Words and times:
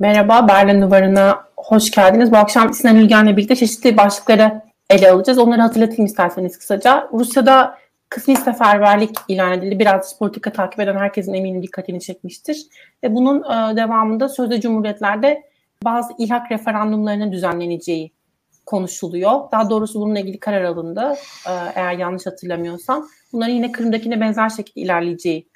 Merhaba, 0.00 0.48
Berlin 0.48 0.82
Duvarı'na 0.82 1.44
hoş 1.56 1.90
geldiniz. 1.90 2.32
Bu 2.32 2.36
akşam 2.36 2.74
Sinan 2.74 2.96
Ülgen'le 2.96 3.36
birlikte 3.36 3.56
çeşitli 3.56 3.96
başlıkları 3.96 4.62
ele 4.90 5.10
alacağız. 5.10 5.38
Onları 5.38 5.60
hatırlatayım 5.60 6.04
isterseniz 6.04 6.58
kısaca. 6.58 7.08
Rusya'da 7.12 7.78
kısmi 8.08 8.36
seferberlik 8.36 9.10
ilan 9.28 9.52
edildi. 9.52 9.78
Biraz 9.78 10.18
politika 10.18 10.52
takip 10.52 10.80
eden 10.80 10.96
herkesin 10.96 11.34
eminim 11.34 11.62
dikkatini 11.62 12.00
çekmiştir. 12.00 12.66
Ve 13.04 13.14
bunun 13.14 13.38
e, 13.38 13.76
devamında 13.76 14.28
sözde 14.28 14.60
cumhuriyetlerde 14.60 15.42
bazı 15.84 16.12
ilhak 16.18 16.52
referandumlarının 16.52 17.32
düzenleneceği 17.32 18.12
konuşuluyor. 18.66 19.40
Daha 19.52 19.70
doğrusu 19.70 20.00
bununla 20.00 20.18
ilgili 20.18 20.40
karar 20.40 20.64
alındı. 20.64 21.14
E, 21.46 21.52
eğer 21.74 21.92
yanlış 21.92 22.26
hatırlamıyorsam. 22.26 23.06
Bunların 23.32 23.54
yine 23.54 23.72
Kırım'dakine 23.72 24.20
benzer 24.20 24.48
şekilde 24.48 24.80
ilerleyeceği 24.80 25.46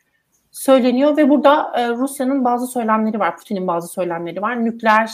söyleniyor 0.54 1.16
ve 1.16 1.30
burada 1.30 1.72
e, 1.76 1.88
Rusya'nın 1.88 2.44
bazı 2.44 2.66
söylemleri 2.66 3.18
var, 3.18 3.36
Putin'in 3.36 3.66
bazı 3.66 3.88
söylemleri 3.88 4.42
var. 4.42 4.64
Nükleer 4.64 5.10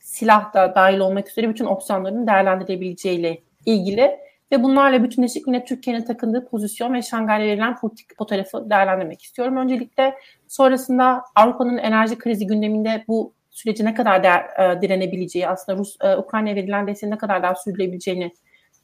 silah 0.00 0.54
da 0.54 0.74
dahil 0.74 0.98
olmak 0.98 1.30
üzere 1.30 1.48
bütün 1.48 1.64
opsiyonların 1.64 2.26
değerlendirebileceğiyle 2.26 3.42
ilgili 3.66 4.18
ve 4.52 4.62
bunlarla 4.62 5.04
bütünleşik 5.04 5.46
yine 5.46 5.64
Türkiye'nin 5.64 6.04
takındığı 6.04 6.48
pozisyon 6.48 6.94
ve 6.94 7.02
Şangay'la 7.02 7.46
verilen 7.46 7.76
politik 7.76 8.18
fotoğrafı 8.18 8.70
değerlendirmek 8.70 9.22
istiyorum. 9.22 9.56
Öncelikle 9.56 10.14
sonrasında 10.48 11.22
Avrupa'nın 11.34 11.78
enerji 11.78 12.18
krizi 12.18 12.46
gündeminde 12.46 13.04
bu 13.08 13.32
süreci 13.50 13.84
ne 13.84 13.94
kadar 13.94 14.22
değer, 14.22 14.44
e, 14.58 14.82
direnebileceği, 14.82 15.48
aslında 15.48 15.78
Rus 15.78 15.96
e, 16.00 16.16
Ukrayna'ya 16.16 16.56
verilen 16.56 16.86
desteğin 16.86 17.12
ne 17.12 17.18
kadar 17.18 17.42
daha 17.42 17.54
sürdürülebileceğini 17.54 18.32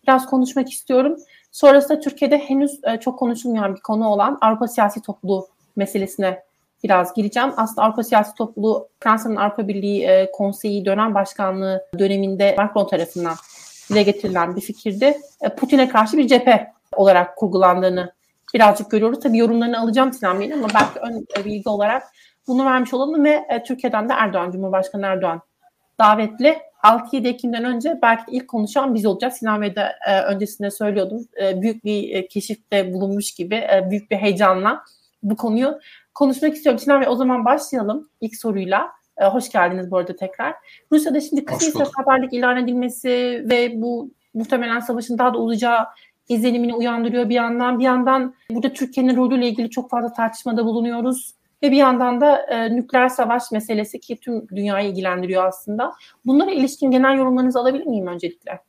biraz 0.03 0.27
konuşmak 0.27 0.73
istiyorum. 0.73 1.17
Sonrasında 1.53 2.01
Türkiye'de 2.01 2.39
henüz 2.39 2.81
e, 2.85 3.01
çok 3.01 3.19
konuşulmayan 3.19 3.75
bir 3.75 3.81
konu 3.81 4.09
olan 4.09 4.39
Avrupa 4.41 4.69
siyasi 4.69 5.03
topluluğu 5.03 5.49
meselesine 5.79 6.43
biraz 6.85 7.15
gireceğim. 7.15 7.53
Aslında 7.57 7.83
Avrupa 7.83 8.03
Siyasi 8.03 8.35
Topluluğu 8.35 8.89
Fransa'nın 9.01 9.37
Avrupa 9.37 9.69
Birliği 9.69 10.05
e, 10.05 10.31
Konseyi 10.31 10.85
dönem 10.85 11.15
başkanlığı 11.15 11.87
döneminde 11.99 12.55
Macron 12.59 12.87
tarafından 12.87 13.35
dile 13.91 14.03
getirilen 14.03 14.57
bir 14.57 14.61
fikirdi. 14.61 15.17
E, 15.41 15.49
Putin'e 15.49 15.89
karşı 15.89 16.17
bir 16.17 16.27
cephe 16.27 16.73
olarak 16.97 17.37
kurgulandığını 17.37 18.13
birazcık 18.55 18.91
görüyoruz. 18.91 19.21
Tabii 19.21 19.39
yorumlarını 19.39 19.81
alacağım 19.81 20.13
Sinan 20.13 20.41
Bey'in 20.41 20.51
ama 20.51 20.69
belki 20.75 20.99
ön 20.99 21.45
bilgi 21.45 21.69
olarak 21.69 22.03
bunu 22.47 22.65
vermiş 22.65 22.95
olalım 22.95 23.25
ve 23.25 23.47
e, 23.49 23.63
Türkiye'den 23.63 24.09
de 24.09 24.13
Erdoğan, 24.13 24.51
Cumhurbaşkanı 24.51 25.07
Erdoğan 25.07 25.41
davetli. 26.01 26.59
6-7 26.83 27.29
Ekim'den 27.29 27.65
önce 27.65 27.99
belki 28.03 28.23
ilk 28.31 28.49
konuşan 28.49 28.95
biz 28.95 29.07
olacağız. 29.07 29.35
Sinan 29.35 29.63
Bey 29.63 29.77
de 29.77 29.93
e, 30.09 30.21
öncesinde 30.21 30.71
söylüyordum. 30.71 31.29
E, 31.43 31.63
büyük 31.63 31.85
bir 31.85 32.15
e, 32.15 32.29
keşifte 32.29 32.93
bulunmuş 32.93 33.35
gibi, 33.35 33.55
e, 33.55 33.87
büyük 33.91 34.11
bir 34.11 34.17
heyecanla 34.17 34.85
bu 35.23 35.37
konuyu 35.37 35.79
konuşmak 36.15 36.55
istiyorum. 36.55 36.79
Sinan 36.79 37.01
Bey 37.01 37.09
o 37.09 37.15
zaman 37.15 37.45
başlayalım 37.45 38.11
ilk 38.21 38.37
soruyla. 38.37 38.89
Ee, 39.17 39.25
hoş 39.25 39.51
geldiniz 39.51 39.91
bu 39.91 39.97
arada 39.97 40.17
tekrar. 40.17 40.55
Rusya'da 40.93 41.21
şimdi 41.21 41.45
kısmi 41.45 41.85
seferberlik 41.85 42.33
ilan 42.33 42.57
edilmesi 42.57 43.09
ve 43.51 43.83
bu 43.83 44.11
muhtemelen 44.35 44.81
savaşın 44.81 45.19
daha 45.19 45.35
da 45.35 45.39
olacağı 45.39 45.87
izlenimini 46.29 46.75
uyandırıyor 46.75 47.29
bir 47.29 47.35
yandan. 47.35 47.79
Bir 47.79 47.85
yandan 47.85 48.35
burada 48.51 48.73
Türkiye'nin 48.73 49.17
rolüyle 49.17 49.49
ilgili 49.49 49.71
çok 49.71 49.91
fazla 49.91 50.13
tartışmada 50.13 50.65
bulunuyoruz. 50.65 51.35
Ve 51.63 51.71
bir 51.71 51.77
yandan 51.77 52.21
da 52.21 52.37
e, 52.37 52.77
nükleer 52.77 53.09
savaş 53.09 53.53
meselesi 53.53 54.01
ki 54.01 54.17
tüm 54.17 54.49
dünyayı 54.49 54.91
ilgilendiriyor 54.91 55.45
aslında. 55.45 55.93
Bunlara 56.27 56.51
ilişkin 56.51 56.91
genel 56.91 57.17
yorumlarınızı 57.17 57.59
alabilir 57.59 57.87
miyim 57.87 58.07
öncelikle? 58.07 58.61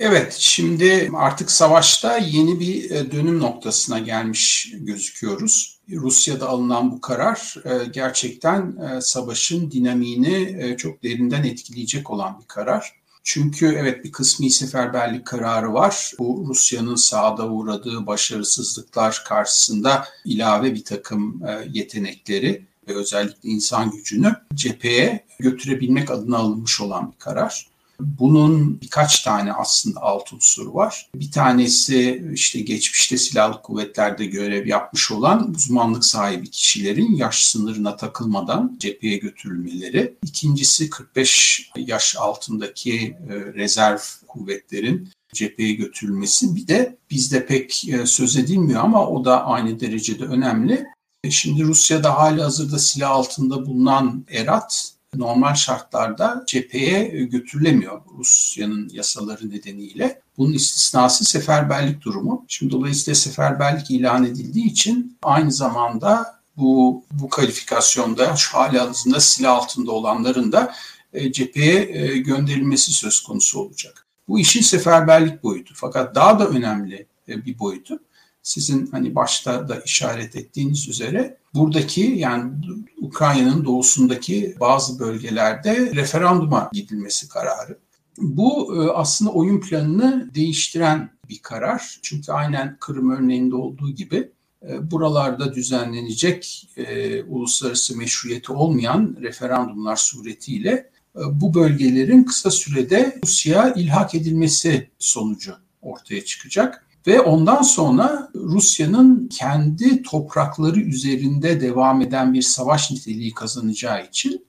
Evet, 0.00 0.36
şimdi 0.38 1.10
artık 1.14 1.50
savaşta 1.50 2.16
yeni 2.16 2.60
bir 2.60 2.90
e, 2.90 3.12
dönüm 3.12 3.38
noktasına 3.38 3.98
gelmiş 3.98 4.72
gözüküyoruz. 4.74 5.78
Rusya'da 5.90 6.48
alınan 6.48 6.92
bu 6.92 7.00
karar 7.00 7.54
e, 7.64 7.84
gerçekten 7.84 8.76
e, 8.76 9.00
savaşın 9.00 9.70
dinamiğini 9.70 10.76
çok 10.76 11.02
derinden 11.02 11.44
etkileyecek 11.44 12.10
olan 12.10 12.40
bir 12.40 12.46
karar. 12.46 12.92
Çünkü 13.24 13.66
evet 13.66 14.04
bir 14.04 14.12
kısmi 14.12 14.50
seferberlik 14.50 15.26
kararı 15.26 15.74
var. 15.74 16.12
Bu 16.18 16.44
Rusya'nın 16.48 16.96
sahada 16.96 17.48
uğradığı 17.48 18.06
başarısızlıklar 18.06 19.22
karşısında 19.28 20.04
ilave 20.24 20.74
bir 20.74 20.84
takım 20.84 21.42
yetenekleri 21.72 22.66
ve 22.88 22.94
özellikle 22.94 23.48
insan 23.48 23.90
gücünü 23.90 24.34
cepheye 24.54 25.24
götürebilmek 25.38 26.10
adına 26.10 26.36
alınmış 26.36 26.80
olan 26.80 27.12
bir 27.12 27.18
karar. 27.18 27.68
Bunun 28.00 28.80
birkaç 28.80 29.22
tane 29.22 29.52
aslında 29.52 30.00
alt 30.00 30.32
unsuru 30.32 30.74
var. 30.74 31.10
Bir 31.14 31.30
tanesi 31.30 32.30
işte 32.34 32.60
geçmişte 32.60 33.16
silahlı 33.16 33.62
kuvvetlerde 33.62 34.26
görev 34.26 34.66
yapmış 34.66 35.10
olan 35.10 35.50
uzmanlık 35.54 36.04
sahibi 36.04 36.50
kişilerin 36.50 37.16
yaş 37.16 37.44
sınırına 37.44 37.96
takılmadan 37.96 38.76
cepheye 38.80 39.16
götürülmeleri. 39.16 40.14
İkincisi 40.22 40.90
45 40.90 41.70
yaş 41.76 42.16
altındaki 42.16 43.16
e, 43.28 43.34
rezerv 43.54 43.98
kuvvetlerin 44.28 45.08
cepheye 45.32 45.72
götürülmesi. 45.72 46.56
Bir 46.56 46.68
de 46.68 46.96
bizde 47.10 47.46
pek 47.46 47.88
e, 47.88 48.06
söz 48.06 48.36
edilmiyor 48.36 48.84
ama 48.84 49.08
o 49.08 49.24
da 49.24 49.44
aynı 49.44 49.80
derecede 49.80 50.24
önemli. 50.24 50.86
E, 51.24 51.30
şimdi 51.30 51.64
Rusya'da 51.64 52.18
hali 52.18 52.42
hazırda 52.42 52.78
silah 52.78 53.10
altında 53.10 53.66
bulunan 53.66 54.24
Erat 54.30 54.97
normal 55.14 55.54
şartlarda 55.54 56.44
cepheye 56.46 57.10
e, 57.12 57.24
götürülemiyor 57.24 58.00
Rusya'nın 58.18 58.88
yasaları 58.92 59.50
nedeniyle. 59.50 60.20
Bunun 60.38 60.52
istisnası 60.52 61.24
seferberlik 61.24 62.02
durumu. 62.02 62.44
Şimdi 62.48 62.72
dolayısıyla 62.72 63.14
seferberlik 63.14 63.90
ilan 63.90 64.24
edildiği 64.24 64.66
için 64.66 65.18
aynı 65.22 65.52
zamanda 65.52 66.40
bu 66.56 67.04
bu 67.10 67.28
kalifikasyonda 67.28 68.36
şu 68.36 68.58
hali 68.58 68.78
hazırda 68.78 69.20
silah 69.20 69.56
altında 69.56 69.92
olanların 69.92 70.52
da 70.52 70.74
e, 71.12 71.32
cepheye 71.32 71.88
e, 71.92 72.18
gönderilmesi 72.18 72.92
söz 72.92 73.20
konusu 73.20 73.60
olacak. 73.60 74.06
Bu 74.28 74.38
işin 74.38 74.62
seferberlik 74.62 75.42
boyutu. 75.42 75.74
Fakat 75.76 76.14
daha 76.14 76.38
da 76.38 76.48
önemli 76.48 77.06
bir 77.28 77.58
boyutu 77.58 77.98
sizin 78.48 78.86
hani 78.86 79.14
başta 79.14 79.68
da 79.68 79.80
işaret 79.80 80.36
ettiğiniz 80.36 80.88
üzere 80.88 81.36
buradaki 81.54 82.00
yani 82.00 82.52
Ukrayna'nın 83.00 83.64
doğusundaki 83.64 84.56
bazı 84.60 84.98
bölgelerde 84.98 85.94
referanduma 85.94 86.70
gidilmesi 86.72 87.28
kararı. 87.28 87.78
Bu 88.18 88.76
e, 88.76 88.90
aslında 88.90 89.30
oyun 89.30 89.60
planını 89.60 90.30
değiştiren 90.34 91.10
bir 91.28 91.38
karar. 91.38 91.98
Çünkü 92.02 92.32
aynen 92.32 92.76
Kırım 92.80 93.10
örneğinde 93.10 93.56
olduğu 93.56 93.90
gibi 93.90 94.30
e, 94.68 94.90
buralarda 94.90 95.54
düzenlenecek 95.54 96.68
e, 96.76 97.22
uluslararası 97.22 97.96
meşruiyeti 97.96 98.52
olmayan 98.52 99.16
referandumlar 99.20 99.96
suretiyle 99.96 100.90
bu 101.14 101.54
bölgelerin 101.54 102.24
kısa 102.24 102.50
sürede 102.50 103.18
Rusya 103.24 103.74
ilhak 103.74 104.14
edilmesi 104.14 104.90
sonucu 104.98 105.54
ortaya 105.82 106.24
çıkacak. 106.24 106.84
Ve 107.08 107.20
ondan 107.20 107.62
sonra 107.62 108.27
Rusya'nın 108.48 109.28
kendi 109.28 110.02
toprakları 110.02 110.80
üzerinde 110.80 111.60
devam 111.60 112.02
eden 112.02 112.34
bir 112.34 112.42
savaş 112.42 112.90
niteliği 112.90 113.34
kazanacağı 113.34 114.06
için 114.06 114.46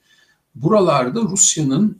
buralarda 0.55 1.21
Rusya'nın 1.21 1.99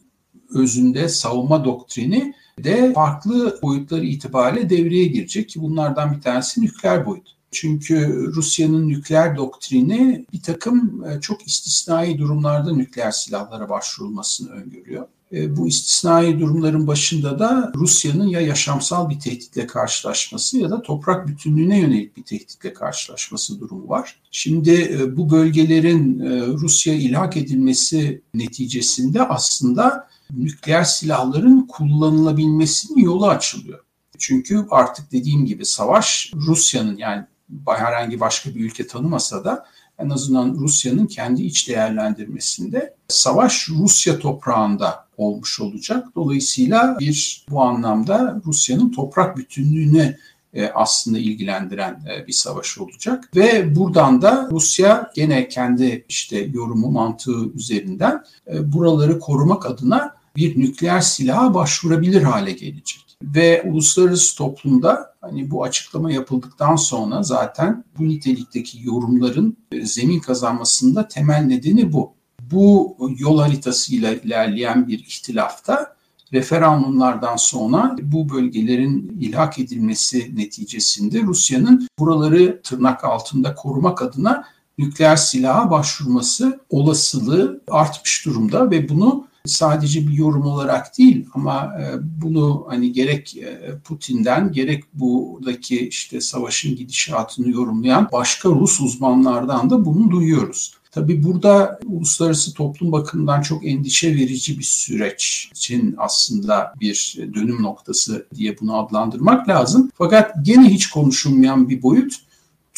özünde 0.50 1.10
savunma 1.10 1.66
doktrini 1.66 2.34
de 2.64 2.94
farklı 2.94 3.60
boyutları 3.62 4.06
itibariyle 4.06 4.70
devreye 4.70 5.06
girecek 5.06 5.50
ki 5.50 5.62
bunlardan 5.62 6.14
bir 6.14 6.22
tanesi 6.22 6.62
nükleer 6.62 7.06
boyut. 7.06 7.36
Çünkü 7.52 8.26
Rusya'nın 8.36 8.88
nükleer 8.88 9.38
doktrini 9.38 10.26
bir 10.34 10.42
takım 10.42 11.04
e, 11.04 11.22
çok 11.22 11.48
istisnai 11.48 12.18
durumlarda 12.18 12.74
nükleer 12.74 13.12
silahlara 13.12 13.70
başvurulmasını 13.70 14.50
öngörüyor. 14.50 15.08
E, 15.34 15.58
bu 15.58 15.68
istisnai 15.68 16.40
durumların 16.40 16.88
başında 16.88 17.40
da 17.40 17.72
Rusya'nın 17.76 18.28
ya 18.28 18.42
yaşamsal 18.42 19.10
bir 19.10 19.20
tehditle 19.20 19.68
karşılaşması 19.68 20.58
ya 20.58 20.70
da 20.70 20.82
toprak 20.82 21.28
bütünlüğüne 21.28 21.80
yönelik 21.80 22.18
bir 22.18 22.24
tehditle 22.24 22.74
karşılaşması 22.74 23.60
durumu 23.60 23.90
var. 23.90 24.20
Şimdi 24.32 24.98
e, 25.00 25.18
bu 25.18 25.30
bölgelerin 25.30 26.20
e, 26.20 26.48
Rusya 26.48 26.94
ilhak 26.94 27.38
edilmesi 27.38 28.22
neticesinde 28.34 29.24
aslında 29.24 30.08
nükleer 30.38 30.84
silahların 30.84 31.68
kullanılabilmesinin 31.68 33.04
yolu 33.04 33.28
açılıyor. 33.28 33.80
Çünkü 34.18 34.66
artık 34.70 35.12
dediğim 35.12 35.46
gibi 35.46 35.66
savaş 35.66 36.32
Rusya'nın 36.36 36.98
yani 36.98 37.26
herhangi 37.68 38.20
başka 38.20 38.56
bir 38.56 38.60
ülke 38.60 38.88
tanımasa 38.88 39.44
da 39.46 39.66
en 40.00 40.10
azından 40.10 40.56
Rusya'nın 40.56 41.08
kendi 41.08 41.44
iç 41.44 41.70
değerlendirmesinde 41.70 42.96
savaş 43.08 43.70
Rusya 43.70 44.20
toprağında 44.20 45.09
olmuş 45.20 45.60
olacak. 45.60 46.08
Dolayısıyla 46.16 46.98
bir 47.00 47.46
bu 47.50 47.62
anlamda 47.62 48.42
Rusya'nın 48.46 48.92
toprak 48.92 49.38
bütünlüğüne 49.38 50.18
e, 50.54 50.68
aslında 50.70 51.20
ilgilendiren 51.20 52.02
e, 52.14 52.28
bir 52.28 52.34
savaş 52.34 52.78
olacak 52.78 53.30
ve 53.36 53.76
buradan 53.76 54.22
da 54.22 54.50
Rusya 54.52 55.12
gene 55.16 55.48
kendi 55.48 56.06
işte 56.10 56.50
yorumu 56.54 56.92
mantığı 56.92 57.54
üzerinden 57.54 58.24
e, 58.54 58.74
buraları 58.74 59.20
korumak 59.20 59.66
adına 59.66 60.16
bir 60.36 60.60
nükleer 60.60 61.02
silaha 61.02 61.54
başvurabilir 61.54 62.22
hale 62.22 62.52
gelecek. 62.52 63.18
Ve 63.24 63.64
uluslararası 63.64 64.38
toplumda 64.38 65.16
hani 65.22 65.52
bu 65.52 65.64
açıklama 65.64 66.12
yapıldıktan 66.12 66.76
sonra 66.76 67.24
zaten 67.24 67.84
bu 67.98 68.10
nitelikteki 68.10 68.78
yorumların 68.84 69.58
zemin 69.84 70.20
kazanmasında 70.20 71.08
temel 71.08 71.42
nedeni 71.42 71.94
bu 71.94 72.14
bu 72.52 72.98
yol 73.18 73.40
haritasıyla 73.40 74.14
ilerleyen 74.14 74.88
bir 74.88 75.00
ihtilafta 75.00 75.96
referandumlardan 76.34 77.36
sonra 77.36 77.96
bu 78.02 78.30
bölgelerin 78.30 79.18
ilhak 79.20 79.60
edilmesi 79.60 80.32
neticesinde 80.36 81.22
Rusya'nın 81.22 81.88
buraları 82.00 82.62
tırnak 82.62 83.04
altında 83.04 83.56
korumak 83.56 84.02
adına 84.02 84.44
nükleer 84.78 85.16
silaha 85.16 85.72
başvurması 85.72 86.60
olasılığı 86.70 87.62
artmış 87.68 88.26
durumda 88.26 88.72
ve 88.72 88.90
bunu 88.90 89.28
sadece 89.46 90.08
bir 90.08 90.14
yorum 90.14 90.46
olarak 90.46 90.98
değil 90.98 91.26
ama 91.34 91.74
e, 91.80 91.84
bunu 92.22 92.66
hani 92.70 92.92
gerek 92.92 93.38
e, 93.38 93.60
Putin'den 93.84 94.52
gerek 94.52 94.84
buradaki 94.94 95.88
işte 95.88 96.22
savaşın 96.22 96.76
gidişatını 96.76 97.50
yorumlayan 97.50 98.10
başka 98.12 98.50
Rus 98.50 98.82
uzmanlardan 98.82 99.70
da 99.70 99.86
bunu 99.86 100.12
duyuyoruz. 100.12 100.79
Tabii 100.92 101.24
burada 101.24 101.80
uluslararası 101.86 102.54
toplum 102.54 102.92
bakımından 102.92 103.42
çok 103.42 103.68
endişe 103.68 104.16
verici 104.16 104.58
bir 104.60 104.64
süreç 104.64 105.50
için 105.56 105.96
aslında 105.98 106.74
bir 106.80 107.18
dönüm 107.34 107.64
noktası 107.64 108.28
diye 108.36 108.60
bunu 108.60 108.78
adlandırmak 108.78 109.50
lazım. 109.50 109.92
Fakat 109.96 110.36
gene 110.42 110.70
hiç 110.70 110.90
konuşulmayan 110.90 111.70
bir 111.70 111.84
boyut 111.84 112.29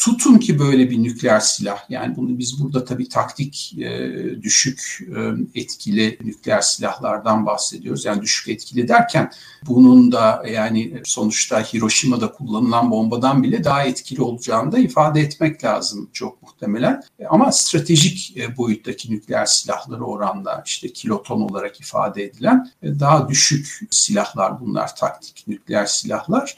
Tutun 0.02 0.38
ki 0.38 0.58
böyle 0.58 0.90
bir 0.90 1.02
nükleer 1.02 1.40
silah 1.40 1.90
yani 1.90 2.16
bunu 2.16 2.38
biz 2.38 2.62
burada 2.62 2.84
tabii 2.84 3.08
taktik 3.08 3.74
e, 3.78 4.10
düşük 4.42 4.98
e, 5.16 5.20
etkili 5.60 6.18
nükleer 6.24 6.60
silahlardan 6.60 7.46
bahsediyoruz. 7.46 8.04
Yani 8.04 8.22
düşük 8.22 8.48
etkili 8.48 8.88
derken 8.88 9.32
bunun 9.66 10.12
da 10.12 10.42
yani 10.50 11.02
sonuçta 11.04 11.60
Hiroşima'da 11.60 12.32
kullanılan 12.32 12.90
bombadan 12.90 13.42
bile 13.42 13.64
daha 13.64 13.84
etkili 13.84 14.22
olacağını 14.22 14.72
da 14.72 14.78
ifade 14.78 15.20
etmek 15.20 15.64
lazım 15.64 16.10
çok 16.12 16.42
muhtemelen. 16.42 17.02
Ama 17.28 17.52
stratejik 17.52 18.36
e, 18.36 18.56
boyuttaki 18.56 19.10
nükleer 19.10 19.46
silahları 19.46 20.04
oranda 20.04 20.62
işte 20.66 20.92
kiloton 20.92 21.40
olarak 21.40 21.80
ifade 21.80 22.24
edilen 22.24 22.70
e, 22.82 23.00
daha 23.00 23.28
düşük 23.28 23.80
silahlar 23.90 24.60
bunlar 24.60 24.96
taktik 24.96 25.44
nükleer 25.48 25.86
silahlar. 25.86 26.56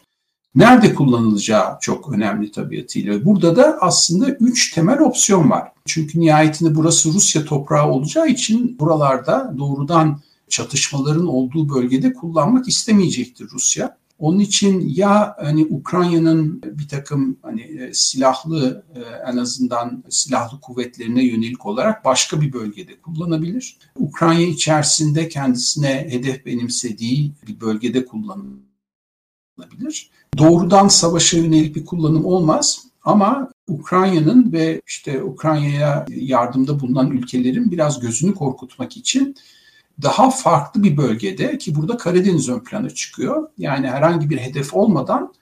Nerede 0.55 0.95
kullanılacağı 0.95 1.79
çok 1.81 2.12
önemli 2.12 2.51
tabiatıyla. 2.51 3.25
Burada 3.25 3.56
da 3.56 3.79
aslında 3.81 4.29
üç 4.31 4.73
temel 4.73 4.99
opsiyon 4.99 5.51
var. 5.51 5.73
Çünkü 5.87 6.21
nihayetinde 6.21 6.75
burası 6.75 7.12
Rusya 7.12 7.45
toprağı 7.45 7.91
olacağı 7.91 8.29
için 8.29 8.79
buralarda 8.79 9.55
doğrudan 9.59 10.21
çatışmaların 10.49 11.27
olduğu 11.27 11.69
bölgede 11.69 12.12
kullanmak 12.12 12.69
istemeyecektir 12.69 13.49
Rusya. 13.53 13.97
Onun 14.19 14.39
için 14.39 14.89
ya 14.89 15.37
hani 15.39 15.67
Ukrayna'nın 15.71 16.62
bir 16.62 16.89
takım 16.89 17.37
hani 17.43 17.62
e, 17.62 17.95
silahlı 17.95 18.85
e, 18.95 19.01
en 19.33 19.37
azından 19.37 20.05
silahlı 20.09 20.61
kuvvetlerine 20.61 21.25
yönelik 21.25 21.67
olarak 21.67 22.05
başka 22.05 22.41
bir 22.41 22.53
bölgede 22.53 23.01
kullanabilir. 23.01 23.79
Ukrayna 23.99 24.43
içerisinde 24.43 25.29
kendisine 25.29 26.06
hedef 26.11 26.47
benimsediği 26.47 27.33
bir 27.49 27.61
bölgede 27.61 28.05
kullanılabilir 29.56 30.11
doğrudan 30.39 30.89
savaşa 30.89 31.37
yönelik 31.37 31.77
bir 31.77 31.85
kullanım 31.85 32.25
olmaz 32.25 32.87
ama 33.03 33.51
Ukrayna'nın 33.69 34.53
ve 34.53 34.83
işte 34.87 35.23
Ukrayna'ya 35.23 36.06
yardımda 36.09 36.81
bulunan 36.81 37.11
ülkelerin 37.11 37.71
biraz 37.71 38.01
gözünü 38.01 38.35
korkutmak 38.35 38.97
için 38.97 39.37
daha 40.03 40.31
farklı 40.31 40.83
bir 40.83 40.97
bölgede 40.97 41.59
ki 41.59 41.75
burada 41.75 41.97
Karadeniz 41.97 42.49
ön 42.49 42.61
plana 42.61 42.91
çıkıyor. 42.91 43.49
Yani 43.59 43.89
herhangi 43.89 44.31
bir 44.31 44.39
hedef 44.39 44.75
olmadan 44.75 45.35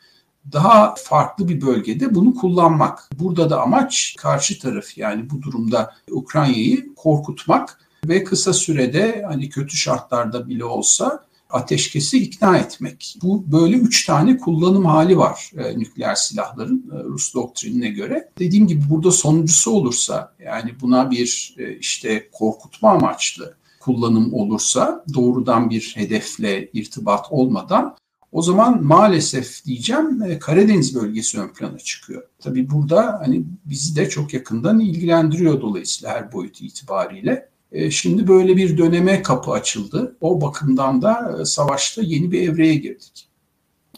daha 0.53 0.95
farklı 0.95 1.49
bir 1.49 1.61
bölgede 1.61 2.15
bunu 2.15 2.35
kullanmak. 2.35 3.09
Burada 3.19 3.51
da 3.51 3.61
amaç 3.61 4.15
karşı 4.19 4.59
taraf 4.59 4.99
yani 4.99 5.31
bu 5.31 5.43
durumda 5.43 5.95
Ukrayna'yı 6.11 6.95
korkutmak 6.95 7.81
ve 8.05 8.25
kısa 8.25 8.53
sürede 8.53 9.25
hani 9.29 9.49
kötü 9.49 9.77
şartlarda 9.77 10.49
bile 10.49 10.65
olsa 10.65 11.25
ateşkesi 11.53 12.19
ikna 12.19 12.59
etmek. 12.59 13.17
Bu 13.23 13.53
böyle 13.53 13.77
üç 13.77 14.07
tane 14.07 14.37
kullanım 14.37 14.85
hali 14.85 15.19
var 15.19 15.51
e, 15.57 15.79
nükleer 15.79 16.15
silahların 16.15 16.91
e, 16.93 17.05
Rus 17.05 17.35
doktrinine 17.35 17.89
göre. 17.89 18.29
Dediğim 18.39 18.67
gibi 18.67 18.83
burada 18.91 19.11
sonuncusu 19.11 19.71
olursa 19.71 20.35
yani 20.45 20.75
buna 20.81 21.11
bir 21.11 21.55
e, 21.59 21.77
işte 21.77 22.29
korkutma 22.33 22.91
amaçlı 22.91 23.57
kullanım 23.81 24.35
olursa 24.35 25.05
doğrudan 25.15 25.71
bir 25.71 25.93
hedefle 25.97 26.71
irtibat 26.73 27.27
olmadan 27.31 27.97
o 28.33 28.43
zaman 28.43 28.85
maalesef 28.85 29.65
diyeceğim 29.65 30.23
e, 30.23 30.39
Karadeniz 30.39 30.95
bölgesi 30.95 31.41
ön 31.41 31.49
plana 31.49 31.79
çıkıyor. 31.79 32.23
Tabii 32.39 32.71
burada 32.71 33.21
hani 33.25 33.45
bizi 33.65 33.97
de 33.97 34.09
çok 34.09 34.35
yakından 34.35 34.81
ilgilendiriyor 34.81 35.61
dolayısıyla 35.61 36.15
her 36.15 36.33
boyut 36.33 36.61
itibariyle. 36.61 37.52
E, 37.73 37.91
şimdi 37.91 38.29
böyle 38.29 38.57
bir 38.57 38.79
döneme 38.79 39.23
kapı 39.23 39.51
açıldı. 39.51 40.17
O 40.21 40.41
bakımdan 40.41 41.03
da 41.03 41.37
e, 41.41 41.45
savaşta 41.45 42.03
yeni 42.03 42.33
bir 42.33 42.49
evreye 42.49 42.75
girdik. 42.75 43.29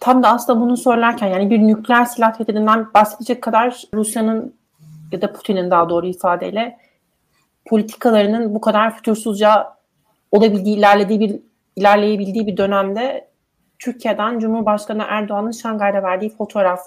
Tam 0.00 0.23
da 0.23 0.29
aslında 0.29 0.61
bunu 0.61 0.76
söylerken 0.76 1.29
yani 1.29 1.50
bir 1.50 1.59
nükleer 1.59 2.05
silah 2.05 2.32
tehdidinden 2.38 2.87
bahsedecek 2.94 3.43
kadar 3.43 3.82
Rusya'nın 3.94 4.55
ya 5.12 5.23
da 5.23 5.32
Putin'in 5.32 5.71
daha 5.71 5.88
doğru 5.88 6.06
ifadeyle 6.06 6.79
politikalarının 7.65 8.55
bu 8.55 8.61
kadar 8.61 8.97
fütursuzca 8.97 9.75
olabildiği, 10.32 10.77
ilerlediği 10.77 11.20
bir 11.20 11.41
ilerleyebildiği 11.77 12.47
bir 12.47 12.56
dönemde 12.56 13.29
Türkiye'den 13.79 14.38
Cumhurbaşkanı 14.38 15.05
Erdoğan'ın 15.09 15.50
Şangay'da 15.50 16.03
verdiği 16.03 16.31
fotoğraf. 16.31 16.81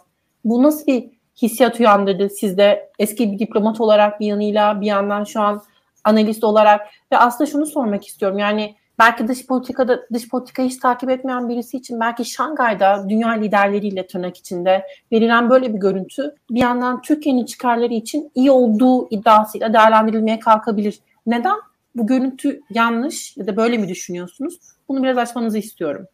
Bu 0.46 0.64
nasıl 0.64 0.88
bir 0.88 1.10
hissiyat 1.42 1.80
uyandırdı 1.80 2.30
sizde? 2.30 2.92
Eski 3.00 3.32
bir 3.32 3.40
diplomat 3.40 3.82
olarak 3.82 4.20
bir 4.20 4.26
yanıyla 4.26 4.82
bir 4.82 4.86
yandan 4.86 5.24
şu 5.24 5.42
an 5.42 5.62
analist 6.08 6.44
olarak 6.44 6.88
ve 7.12 7.18
aslında 7.18 7.50
şunu 7.50 7.66
sormak 7.66 8.08
istiyorum. 8.08 8.38
Yani 8.40 8.76
belki 9.00 9.28
dış 9.28 9.48
politikada 9.48 10.00
dış 10.14 10.30
politikayı 10.30 10.70
hiç 10.70 10.78
takip 10.78 11.10
etmeyen 11.10 11.50
birisi 11.50 11.78
için 11.78 12.00
belki 12.00 12.26
Şangay'da 12.26 13.06
dünya 13.10 13.30
liderleriyle 13.30 14.08
tırnak 14.08 14.38
içinde 14.38 14.84
verilen 15.12 15.50
böyle 15.50 15.74
bir 15.74 15.80
görüntü 15.80 16.36
bir 16.50 16.60
yandan 16.60 17.02
Türkiye'nin 17.02 17.46
çıkarları 17.46 17.94
için 17.94 18.32
iyi 18.36 18.52
olduğu 18.52 19.10
iddiasıyla 19.10 19.74
değerlendirilmeye 19.74 20.40
kalkabilir. 20.40 21.00
Neden? 21.26 21.58
Bu 21.96 22.08
görüntü 22.08 22.62
yanlış 22.70 23.38
ya 23.38 23.48
da 23.48 23.58
böyle 23.58 23.78
mi 23.78 23.88
düşünüyorsunuz? 23.88 24.60
Bunu 24.90 25.04
biraz 25.04 25.18
açmanızı 25.18 25.58
istiyorum. 25.58 26.08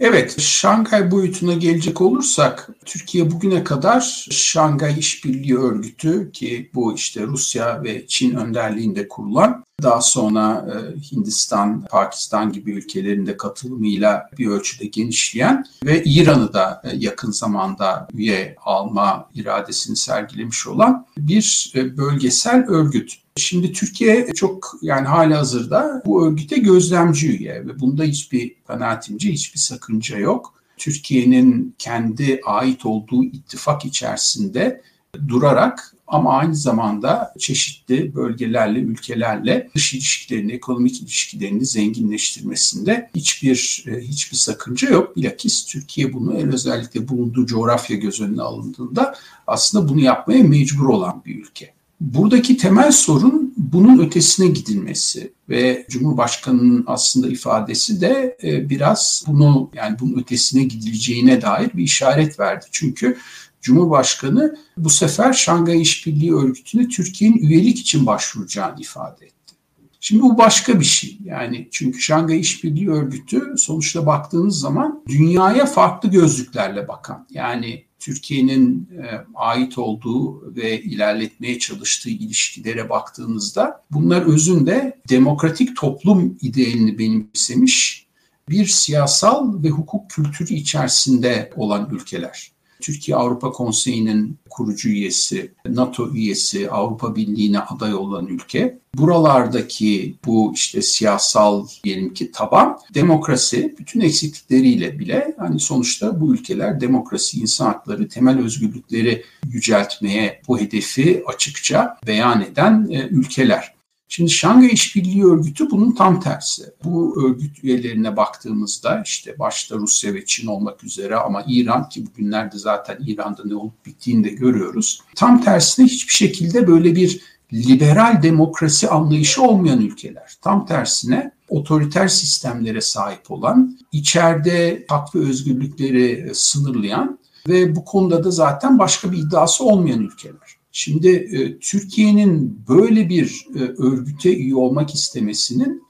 Evet, 0.00 0.40
Şangay 0.40 1.10
boyutuna 1.10 1.54
gelecek 1.54 2.00
olursak, 2.00 2.68
Türkiye 2.84 3.30
bugüne 3.30 3.64
kadar 3.64 4.26
Şangay 4.30 4.98
İşbirliği 4.98 5.58
Örgütü 5.58 6.32
ki 6.32 6.70
bu 6.74 6.94
işte 6.94 7.22
Rusya 7.22 7.82
ve 7.82 8.06
Çin 8.06 8.34
önderliğinde 8.34 9.08
kurulan, 9.08 9.64
daha 9.82 10.00
sonra 10.00 10.66
e, 10.72 11.00
Hindistan, 11.12 11.84
Pakistan 11.90 12.52
gibi 12.52 12.72
ülkelerin 12.72 13.26
de 13.26 13.36
katılımıyla 13.36 14.30
bir 14.38 14.46
ölçüde 14.46 14.86
genişleyen 14.86 15.64
ve 15.84 16.02
İran'ı 16.04 16.52
da 16.52 16.82
e, 16.84 16.96
yakın 16.96 17.30
zamanda 17.30 18.08
üye 18.14 18.56
alma 18.64 19.28
iradesini 19.34 19.96
sergilemiş 19.96 20.66
olan 20.66 21.06
bir 21.18 21.72
e, 21.74 21.96
bölgesel 21.96 22.64
örgüt. 22.68 23.14
Şimdi 23.36 23.72
Türkiye 23.72 24.32
çok 24.34 24.76
yani 24.82 25.06
hala 25.06 25.38
hazırda 25.38 26.02
bu 26.06 26.26
örgüte 26.26 26.56
gözlemci 26.58 27.28
üye 27.28 27.66
ve 27.66 27.80
bunda 27.80 28.02
hiçbir 28.02 28.54
kanaatimce 28.66 29.32
hiçbir 29.32 29.58
sakınca 29.58 30.18
yok. 30.18 30.54
Türkiye'nin 30.76 31.74
kendi 31.78 32.40
ait 32.44 32.86
olduğu 32.86 33.24
ittifak 33.24 33.84
içerisinde 33.84 34.82
durarak 35.28 35.94
ama 36.08 36.32
aynı 36.32 36.54
zamanda 36.54 37.34
çeşitli 37.38 38.14
bölgelerle, 38.14 38.78
ülkelerle 38.80 39.70
dış 39.74 39.94
ilişkilerini, 39.94 40.52
ekonomik 40.52 41.02
ilişkilerini 41.02 41.66
zenginleştirmesinde 41.66 43.10
hiçbir 43.14 43.84
e, 43.88 44.00
hiçbir 44.00 44.36
sakınca 44.36 44.90
yok. 44.90 45.16
Bilakis 45.16 45.66
Türkiye 45.66 46.12
bunu 46.12 46.34
en 46.34 46.52
özellikle 46.52 47.08
bulunduğu 47.08 47.46
coğrafya 47.46 47.96
göz 47.96 48.20
önüne 48.20 48.42
alındığında 48.42 49.14
aslında 49.46 49.88
bunu 49.88 50.00
yapmaya 50.00 50.42
mecbur 50.42 50.88
olan 50.88 51.22
bir 51.26 51.38
ülke. 51.42 51.72
Buradaki 52.00 52.56
temel 52.56 52.92
sorun 52.92 53.54
bunun 53.56 54.06
ötesine 54.06 54.46
gidilmesi 54.46 55.32
ve 55.48 55.86
Cumhurbaşkanı'nın 55.90 56.84
aslında 56.86 57.28
ifadesi 57.28 58.00
de 58.00 58.36
e, 58.42 58.70
biraz 58.70 59.24
bunu 59.26 59.70
yani 59.74 59.96
bunun 60.00 60.20
ötesine 60.20 60.64
gidileceğine 60.64 61.42
dair 61.42 61.70
bir 61.74 61.82
işaret 61.82 62.40
verdi. 62.40 62.66
Çünkü 62.70 63.18
Cumhurbaşkanı 63.62 64.56
bu 64.76 64.90
sefer 64.90 65.32
Şangay 65.32 65.82
İşbirliği 65.82 66.34
Örgütü'ne 66.34 66.88
Türkiye'nin 66.88 67.38
üyelik 67.38 67.78
için 67.78 68.06
başvuracağını 68.06 68.80
ifade 68.80 69.26
etti. 69.26 69.54
Şimdi 70.00 70.22
bu 70.22 70.38
başka 70.38 70.80
bir 70.80 70.84
şey. 70.84 71.18
Yani 71.24 71.68
çünkü 71.70 72.00
Şangay 72.00 72.40
İşbirliği 72.40 72.90
Örgütü 72.90 73.54
sonuçta 73.56 74.06
baktığınız 74.06 74.60
zaman 74.60 75.04
dünyaya 75.08 75.66
farklı 75.66 76.10
gözlüklerle 76.10 76.88
bakan 76.88 77.26
yani 77.30 77.84
Türkiye'nin 77.98 78.88
e, 79.02 79.24
ait 79.34 79.78
olduğu 79.78 80.54
ve 80.56 80.82
ilerletmeye 80.82 81.58
çalıştığı 81.58 82.10
ilişkilere 82.10 82.90
baktığınızda 82.90 83.84
bunlar 83.90 84.22
özünde 84.22 85.00
demokratik 85.08 85.76
toplum 85.76 86.38
idealini 86.40 86.98
benimsemiş 86.98 88.06
bir 88.48 88.66
siyasal 88.66 89.62
ve 89.62 89.68
hukuk 89.68 90.10
kültürü 90.10 90.54
içerisinde 90.54 91.50
olan 91.56 91.88
ülkeler. 91.92 92.52
Türkiye 92.80 93.16
Avrupa 93.16 93.50
Konseyi'nin 93.52 94.38
kurucu 94.50 94.88
üyesi, 94.88 95.52
NATO 95.68 96.10
üyesi, 96.12 96.70
Avrupa 96.70 97.16
Birliği'ne 97.16 97.58
aday 97.60 97.94
olan 97.94 98.26
ülke. 98.26 98.78
Buralardaki 98.94 100.16
bu 100.26 100.52
işte 100.54 100.82
siyasal 100.82 101.66
diyelim 101.84 102.14
ki 102.14 102.32
taban 102.32 102.78
demokrasi 102.94 103.74
bütün 103.78 104.00
eksiklikleriyle 104.00 104.98
bile 104.98 105.34
hani 105.38 105.60
sonuçta 105.60 106.20
bu 106.20 106.34
ülkeler 106.34 106.80
demokrasi, 106.80 107.40
insan 107.40 107.66
hakları, 107.66 108.08
temel 108.08 108.38
özgürlükleri 108.38 109.24
yüceltmeye 109.46 110.42
bu 110.48 110.58
hedefi 110.58 111.22
açıkça 111.26 111.96
beyan 112.06 112.42
eden 112.42 112.88
e, 112.90 113.08
ülkeler. 113.08 113.77
Şimdi 114.08 114.30
Şangay 114.30 114.68
İşbirliği 114.72 115.24
Örgütü 115.24 115.70
bunun 115.70 115.92
tam 115.92 116.20
tersi. 116.20 116.62
Bu 116.84 117.24
örgüt 117.26 117.64
üyelerine 117.64 118.16
baktığımızda 118.16 119.02
işte 119.04 119.38
başta 119.38 119.76
Rusya 119.76 120.14
ve 120.14 120.24
Çin 120.24 120.46
olmak 120.46 120.84
üzere 120.84 121.16
ama 121.16 121.44
İran 121.46 121.88
ki 121.88 122.06
bugünlerde 122.06 122.58
zaten 122.58 122.98
İran'da 123.06 123.42
ne 123.44 123.54
olup 123.54 123.86
bittiğini 123.86 124.24
de 124.24 124.28
görüyoruz. 124.28 125.00
Tam 125.16 125.42
tersine 125.42 125.86
hiçbir 125.86 126.12
şekilde 126.12 126.66
böyle 126.66 126.96
bir 126.96 127.20
liberal 127.52 128.22
demokrasi 128.22 128.88
anlayışı 128.88 129.42
olmayan 129.42 129.80
ülkeler. 129.80 130.36
Tam 130.42 130.66
tersine 130.66 131.32
otoriter 131.48 132.08
sistemlere 132.08 132.80
sahip 132.80 133.30
olan, 133.30 133.78
içeride 133.92 134.86
hak 134.88 135.14
ve 135.14 135.18
özgürlükleri 135.18 136.30
sınırlayan 136.34 137.18
ve 137.48 137.76
bu 137.76 137.84
konuda 137.84 138.24
da 138.24 138.30
zaten 138.30 138.78
başka 138.78 139.12
bir 139.12 139.18
iddiası 139.18 139.64
olmayan 139.64 140.00
ülkeler. 140.00 140.57
Şimdi 140.78 141.08
e, 141.08 141.58
Türkiye'nin 141.58 142.64
böyle 142.68 143.08
bir 143.08 143.46
e, 143.54 143.58
örgüte 143.58 144.36
üye 144.36 144.54
olmak 144.54 144.94
istemesinin 144.94 145.82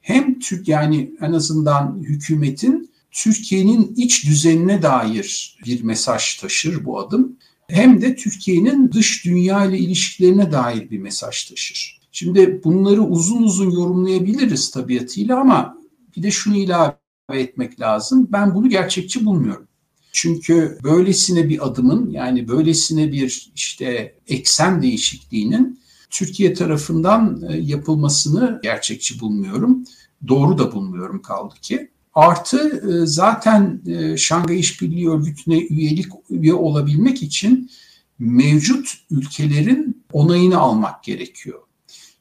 hem 0.00 0.38
Türk 0.38 0.68
yani 0.68 1.14
en 1.20 1.32
azından 1.32 1.98
hükümetin 2.02 2.90
Türkiye'nin 3.10 3.94
iç 3.96 4.26
düzenine 4.26 4.82
dair 4.82 5.58
bir 5.66 5.82
mesaj 5.82 6.36
taşır 6.36 6.84
bu 6.84 7.00
adım. 7.00 7.36
Hem 7.68 8.02
de 8.02 8.16
Türkiye'nin 8.16 8.92
dış 8.92 9.24
dünya 9.24 9.64
ile 9.64 9.78
ilişkilerine 9.78 10.52
dair 10.52 10.90
bir 10.90 10.98
mesaj 10.98 11.44
taşır. 11.44 12.00
Şimdi 12.12 12.60
bunları 12.64 13.02
uzun 13.02 13.42
uzun 13.42 13.70
yorumlayabiliriz 13.70 14.70
tabiatıyla 14.70 15.40
ama 15.40 15.76
bir 16.16 16.22
de 16.22 16.30
şunu 16.30 16.56
ilave 16.56 16.96
etmek 17.32 17.80
lazım. 17.80 18.28
Ben 18.32 18.54
bunu 18.54 18.68
gerçekçi 18.68 19.24
bulmuyorum. 19.24 19.66
Çünkü 20.12 20.78
böylesine 20.84 21.48
bir 21.48 21.66
adımın 21.66 22.10
yani 22.10 22.48
böylesine 22.48 23.12
bir 23.12 23.52
işte 23.54 24.14
eksen 24.28 24.82
değişikliğinin 24.82 25.80
Türkiye 26.10 26.54
tarafından 26.54 27.42
e, 27.50 27.56
yapılmasını 27.56 28.60
gerçekçi 28.62 29.20
bulmuyorum. 29.20 29.84
Doğru 30.28 30.58
da 30.58 30.72
bulmuyorum 30.72 31.22
kaldı 31.22 31.54
ki. 31.62 31.90
Artı 32.14 32.58
e, 32.58 33.06
zaten 33.06 33.82
e, 33.86 34.16
Şangay 34.16 34.60
İşbirliği 34.60 35.10
Örgütü'ne 35.10 35.58
üyelik 35.58 36.06
üye 36.30 36.54
olabilmek 36.54 37.22
için 37.22 37.70
mevcut 38.18 38.94
ülkelerin 39.10 40.04
onayını 40.12 40.58
almak 40.58 41.04
gerekiyor. 41.04 41.60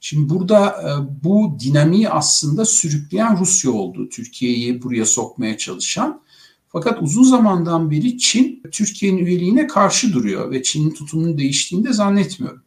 Şimdi 0.02 0.30
burada 0.30 0.76
bu 1.24 1.58
dinamiği 1.60 2.10
aslında 2.10 2.66
sürükleyen 2.66 3.40
Rusya 3.40 3.72
oldu. 3.72 4.10
Türkiye'yi 4.10 4.84
buraya 4.84 5.06
sokmaya 5.06 5.58
çalışan. 5.58 6.22
Fakat 6.72 7.02
uzun 7.02 7.24
zamandan 7.24 7.92
beri 7.92 8.18
Çin 8.18 8.62
Türkiye'nin 8.72 9.26
üyeliğine 9.26 9.68
karşı 9.68 10.14
duruyor 10.14 10.52
ve 10.52 10.64
Çin'in 10.64 10.94
tutumunun 10.94 11.38
değiştiğini 11.38 11.86
de 11.86 11.94
zannetmiyorum. 11.94 12.64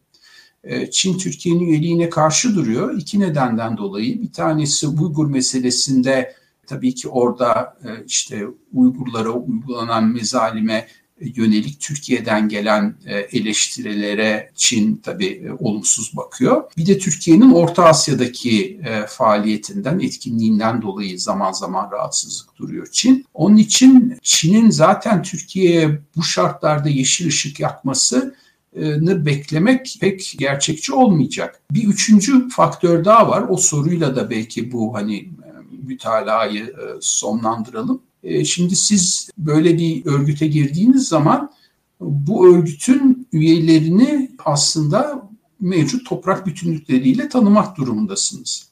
Ee, 0.64 0.90
Çin 0.90 1.18
Türkiye'nin 1.18 1.66
üyeliğine 1.66 2.10
karşı 2.10 2.54
duruyor. 2.54 2.98
İki 2.98 3.20
nedenden 3.20 3.76
dolayı. 3.76 4.22
Bir 4.22 4.32
tanesi 4.32 4.88
Uygur 4.88 5.26
meselesinde 5.26 6.34
tabii 6.66 6.94
ki 6.94 7.08
orada 7.08 7.78
e, 7.84 8.04
işte 8.06 8.46
Uygurlara 8.72 9.30
uygulanan 9.30 10.04
mezalime 10.04 10.86
yönelik 11.24 11.80
Türkiye'den 11.80 12.48
gelen 12.48 12.94
e, 13.06 13.18
eleştirilere 13.18 14.50
Çin 14.54 14.96
tabii 14.96 15.26
e, 15.46 15.52
olumsuz 15.58 16.16
bakıyor. 16.16 16.62
Bir 16.76 16.86
de 16.86 16.98
Türkiye'nin 16.98 17.50
Orta 17.50 17.84
Asya'daki 17.84 18.80
e, 18.84 19.06
faaliyetinden, 19.06 20.00
etkinliğinden 20.00 20.82
dolayı 20.82 21.20
zaman 21.20 21.52
zaman 21.52 21.90
rahatsızlık 21.92 22.58
duruyor 22.58 22.88
Çin. 22.92 23.26
Onun 23.34 23.56
için 23.56 24.18
Çin'in 24.22 24.70
zaten 24.70 25.22
Türkiye'ye 25.22 25.98
bu 26.16 26.22
şartlarda 26.22 26.88
yeşil 26.88 27.28
ışık 27.28 27.60
yakması 27.60 28.34
beklemek 29.06 29.96
pek 30.00 30.34
gerçekçi 30.38 30.94
olmayacak. 30.94 31.60
Bir 31.70 31.84
üçüncü 31.84 32.48
faktör 32.48 33.04
daha 33.04 33.28
var. 33.28 33.44
O 33.48 33.56
soruyla 33.56 34.16
da 34.16 34.30
belki 34.30 34.72
bu 34.72 34.94
hani 34.94 35.28
mütalayı 35.82 36.74
sonlandıralım. 37.00 38.02
E, 38.22 38.44
şimdi 38.44 38.76
siz 38.76 39.30
böyle 39.38 39.78
bir 39.78 40.06
örgüte 40.06 40.46
girdiğiniz 40.46 41.08
zaman 41.08 41.50
bu 42.00 42.46
örgütün 42.46 43.28
üyelerini 43.32 44.30
aslında 44.44 45.30
mevcut 45.60 46.06
toprak 46.06 46.46
bütünlükleriyle 46.46 47.28
tanımak 47.28 47.76
durumundasınız. 47.76 48.68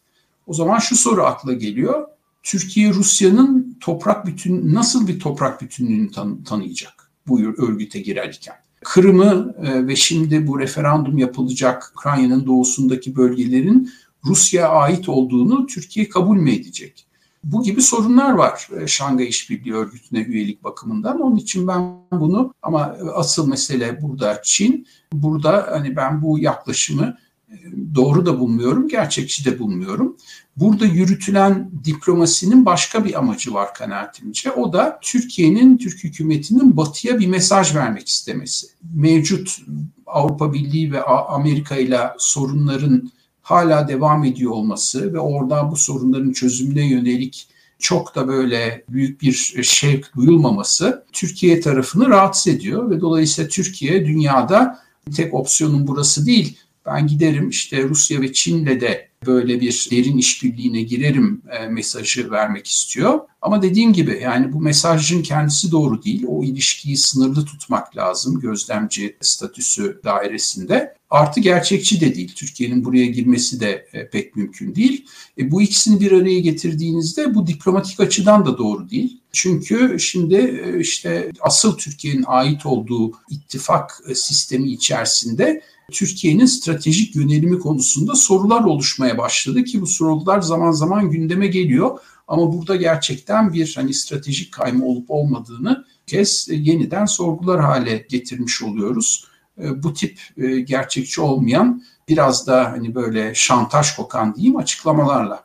O 0.47 0.55
zaman 0.55 0.79
şu 0.79 0.97
soru 0.97 1.23
akla 1.23 1.53
geliyor. 1.53 2.09
Türkiye 2.43 2.95
Rusya'nın 2.95 3.77
toprak 3.81 4.27
bütün 4.27 4.75
nasıl 4.75 5.09
bir 5.09 5.21
toprak 5.21 5.63
bütünlüğünü 5.63 6.11
tan- 6.11 6.45
tanıyacak 6.45 7.11
bu 7.27 7.41
örgüte 7.41 8.01
girerken? 8.01 8.55
Kırım'ı 8.85 9.55
e, 9.63 9.87
ve 9.87 9.97
şimdi 9.97 10.47
bu 10.47 10.61
referandum 10.61 11.19
yapılacak 11.19 11.93
Ukrayna'nın 11.97 12.47
doğusundaki 12.47 13.17
bölgelerin 13.17 13.91
Rusya'ya 14.25 14.69
ait 14.69 15.09
olduğunu 15.09 15.67
Türkiye 15.67 16.09
kabul 16.09 16.37
mü 16.37 16.53
edecek? 16.53 17.07
Bu 17.45 17.63
gibi 17.63 17.83
sorunlar 17.83 18.33
var 18.33 18.69
e, 18.81 18.87
Şangay 18.87 19.29
İşbirliği 19.29 19.75
Örgütü'ne 19.75 20.21
üyelik 20.21 20.65
bakımından. 20.65 21.21
Onun 21.21 21.37
için 21.37 21.69
ben 21.69 21.97
bunu 22.13 22.55
ama 22.63 22.97
asıl 23.15 23.49
mesele 23.49 24.03
burada 24.03 24.41
Çin. 24.45 24.87
Burada 25.13 25.69
hani 25.71 25.97
ben 25.97 26.23
bu 26.23 26.39
yaklaşımı 26.39 27.17
e, 27.49 27.55
doğru 27.95 28.27
da 28.27 28.41
bulmuyorum, 28.41 28.89
gerçekçi 28.89 29.45
de 29.45 29.59
bulmuyorum. 29.59 30.17
Burada 30.57 30.87
yürütülen 30.87 31.71
diplomasinin 31.85 32.67
başka 32.67 33.05
bir 33.05 33.19
amacı 33.19 33.55
var 33.55 33.75
kanaatimce. 33.75 34.51
O 34.51 34.73
da 34.73 34.99
Türkiye'nin, 35.03 35.77
Türk 35.77 36.05
hükümetinin 36.05 36.77
batıya 36.77 37.19
bir 37.19 37.27
mesaj 37.27 37.75
vermek 37.75 38.09
istemesi. 38.09 38.67
Mevcut 38.95 39.59
Avrupa 40.07 40.53
Birliği 40.53 40.93
ve 40.93 41.03
Amerika 41.05 41.77
ile 41.77 42.01
sorunların 42.19 43.11
hala 43.51 43.89
devam 43.89 44.25
ediyor 44.25 44.51
olması 44.51 45.15
ve 45.15 45.19
oradan 45.19 45.71
bu 45.71 45.77
sorunların 45.77 46.33
çözümüne 46.33 46.87
yönelik 46.87 47.47
çok 47.79 48.15
da 48.15 48.29
böyle 48.29 48.85
büyük 48.89 49.23
bir 49.23 49.33
şevk 49.63 50.17
duyulmaması 50.17 51.05
Türkiye 51.13 51.61
tarafını 51.61 52.09
rahatsız 52.09 52.55
ediyor 52.55 52.91
ve 52.91 53.01
dolayısıyla 53.01 53.49
Türkiye 53.49 54.07
dünyada 54.07 54.79
tek 55.17 55.35
opsiyonun 55.35 55.87
burası 55.87 56.27
değil. 56.27 56.59
Ben 56.87 57.07
giderim 57.07 57.49
işte 57.49 57.83
Rusya 57.83 58.21
ve 58.21 58.33
Çin'le 58.33 58.81
de 58.81 59.09
böyle 59.27 59.61
bir 59.61 59.89
derin 59.91 60.19
işbirliğine 60.19 60.83
girerim 60.83 61.43
e, 61.51 61.67
mesajı 61.67 62.31
vermek 62.31 62.67
istiyor. 62.67 63.21
Ama 63.43 63.63
dediğim 63.63 63.93
gibi 63.93 64.21
yani 64.23 64.53
bu 64.53 64.61
mesajın 64.61 65.23
kendisi 65.23 65.73
doğru 65.73 66.03
değil. 66.03 66.25
O 66.29 66.45
ilişkiyi 66.45 66.97
sınırlı 66.97 67.45
tutmak 67.45 67.97
lazım 67.97 68.41
gözlemci 68.41 69.17
statüsü 69.21 70.01
dairesinde. 70.05 70.95
Artı 71.11 71.41
gerçekçi 71.41 72.01
de 72.01 72.15
değil. 72.15 72.35
Türkiye'nin 72.35 72.85
buraya 72.85 73.07
girmesi 73.07 73.61
de 73.61 73.87
e, 73.93 74.11
pek 74.11 74.37
mümkün 74.37 74.75
değil. 74.75 75.07
E, 75.39 75.51
bu 75.51 75.63
ikisini 75.63 76.01
bir 76.01 76.13
araya 76.13 76.41
getirdiğinizde 76.41 77.35
bu 77.35 77.47
diplomatik 77.47 78.01
açıdan 78.01 78.47
da 78.47 78.59
doğru 78.59 78.91
değil. 78.91 79.21
Çünkü 79.33 79.97
şimdi 80.01 80.35
e, 80.35 80.81
işte 80.81 81.31
asıl 81.41 81.77
Türkiye'nin 81.77 82.25
ait 82.27 82.67
olduğu 82.67 83.13
ittifak 83.31 84.03
e, 84.09 84.15
sistemi 84.15 84.73
içerisinde 84.73 85.63
Türkiye'nin 85.91 86.47
stratejik 86.47 87.17
yönelimi 87.17 87.59
konusunda 87.59 88.15
sorular 88.15 88.65
oluşmaya 88.65 89.19
başladı 89.19 89.65
ki 89.65 89.81
bu 89.81 89.87
sorular 89.87 90.41
zaman 90.41 90.73
zaman 90.73 91.11
gündeme 91.11 91.47
geliyor. 91.47 91.99
Ama 92.31 92.53
burada 92.53 92.77
gerçekten 92.77 93.53
bir 93.53 93.73
hani 93.77 93.95
stratejik 93.95 94.53
kayma 94.53 94.87
olup 94.87 95.11
olmadığını 95.11 95.85
kez 96.07 96.49
yeniden 96.51 97.05
sorgular 97.05 97.61
hale 97.61 98.07
getirmiş 98.09 98.63
oluyoruz. 98.63 99.27
E, 99.59 99.83
bu 99.83 99.95
tip 99.95 100.19
e, 100.37 100.61
gerçekçi 100.61 101.21
olmayan 101.21 101.83
biraz 102.09 102.47
da 102.47 102.73
hani 102.73 102.95
böyle 102.95 103.35
şantaj 103.35 103.97
kokan 103.97 104.35
diyeyim 104.35 104.57
açıklamalarla. 104.57 105.45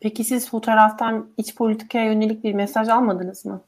Peki 0.00 0.24
siz 0.24 0.50
fotoğraftan 0.50 1.28
iç 1.36 1.54
politikaya 1.54 2.04
yönelik 2.04 2.44
bir 2.44 2.54
mesaj 2.54 2.88
almadınız 2.88 3.44
mı? 3.44 3.62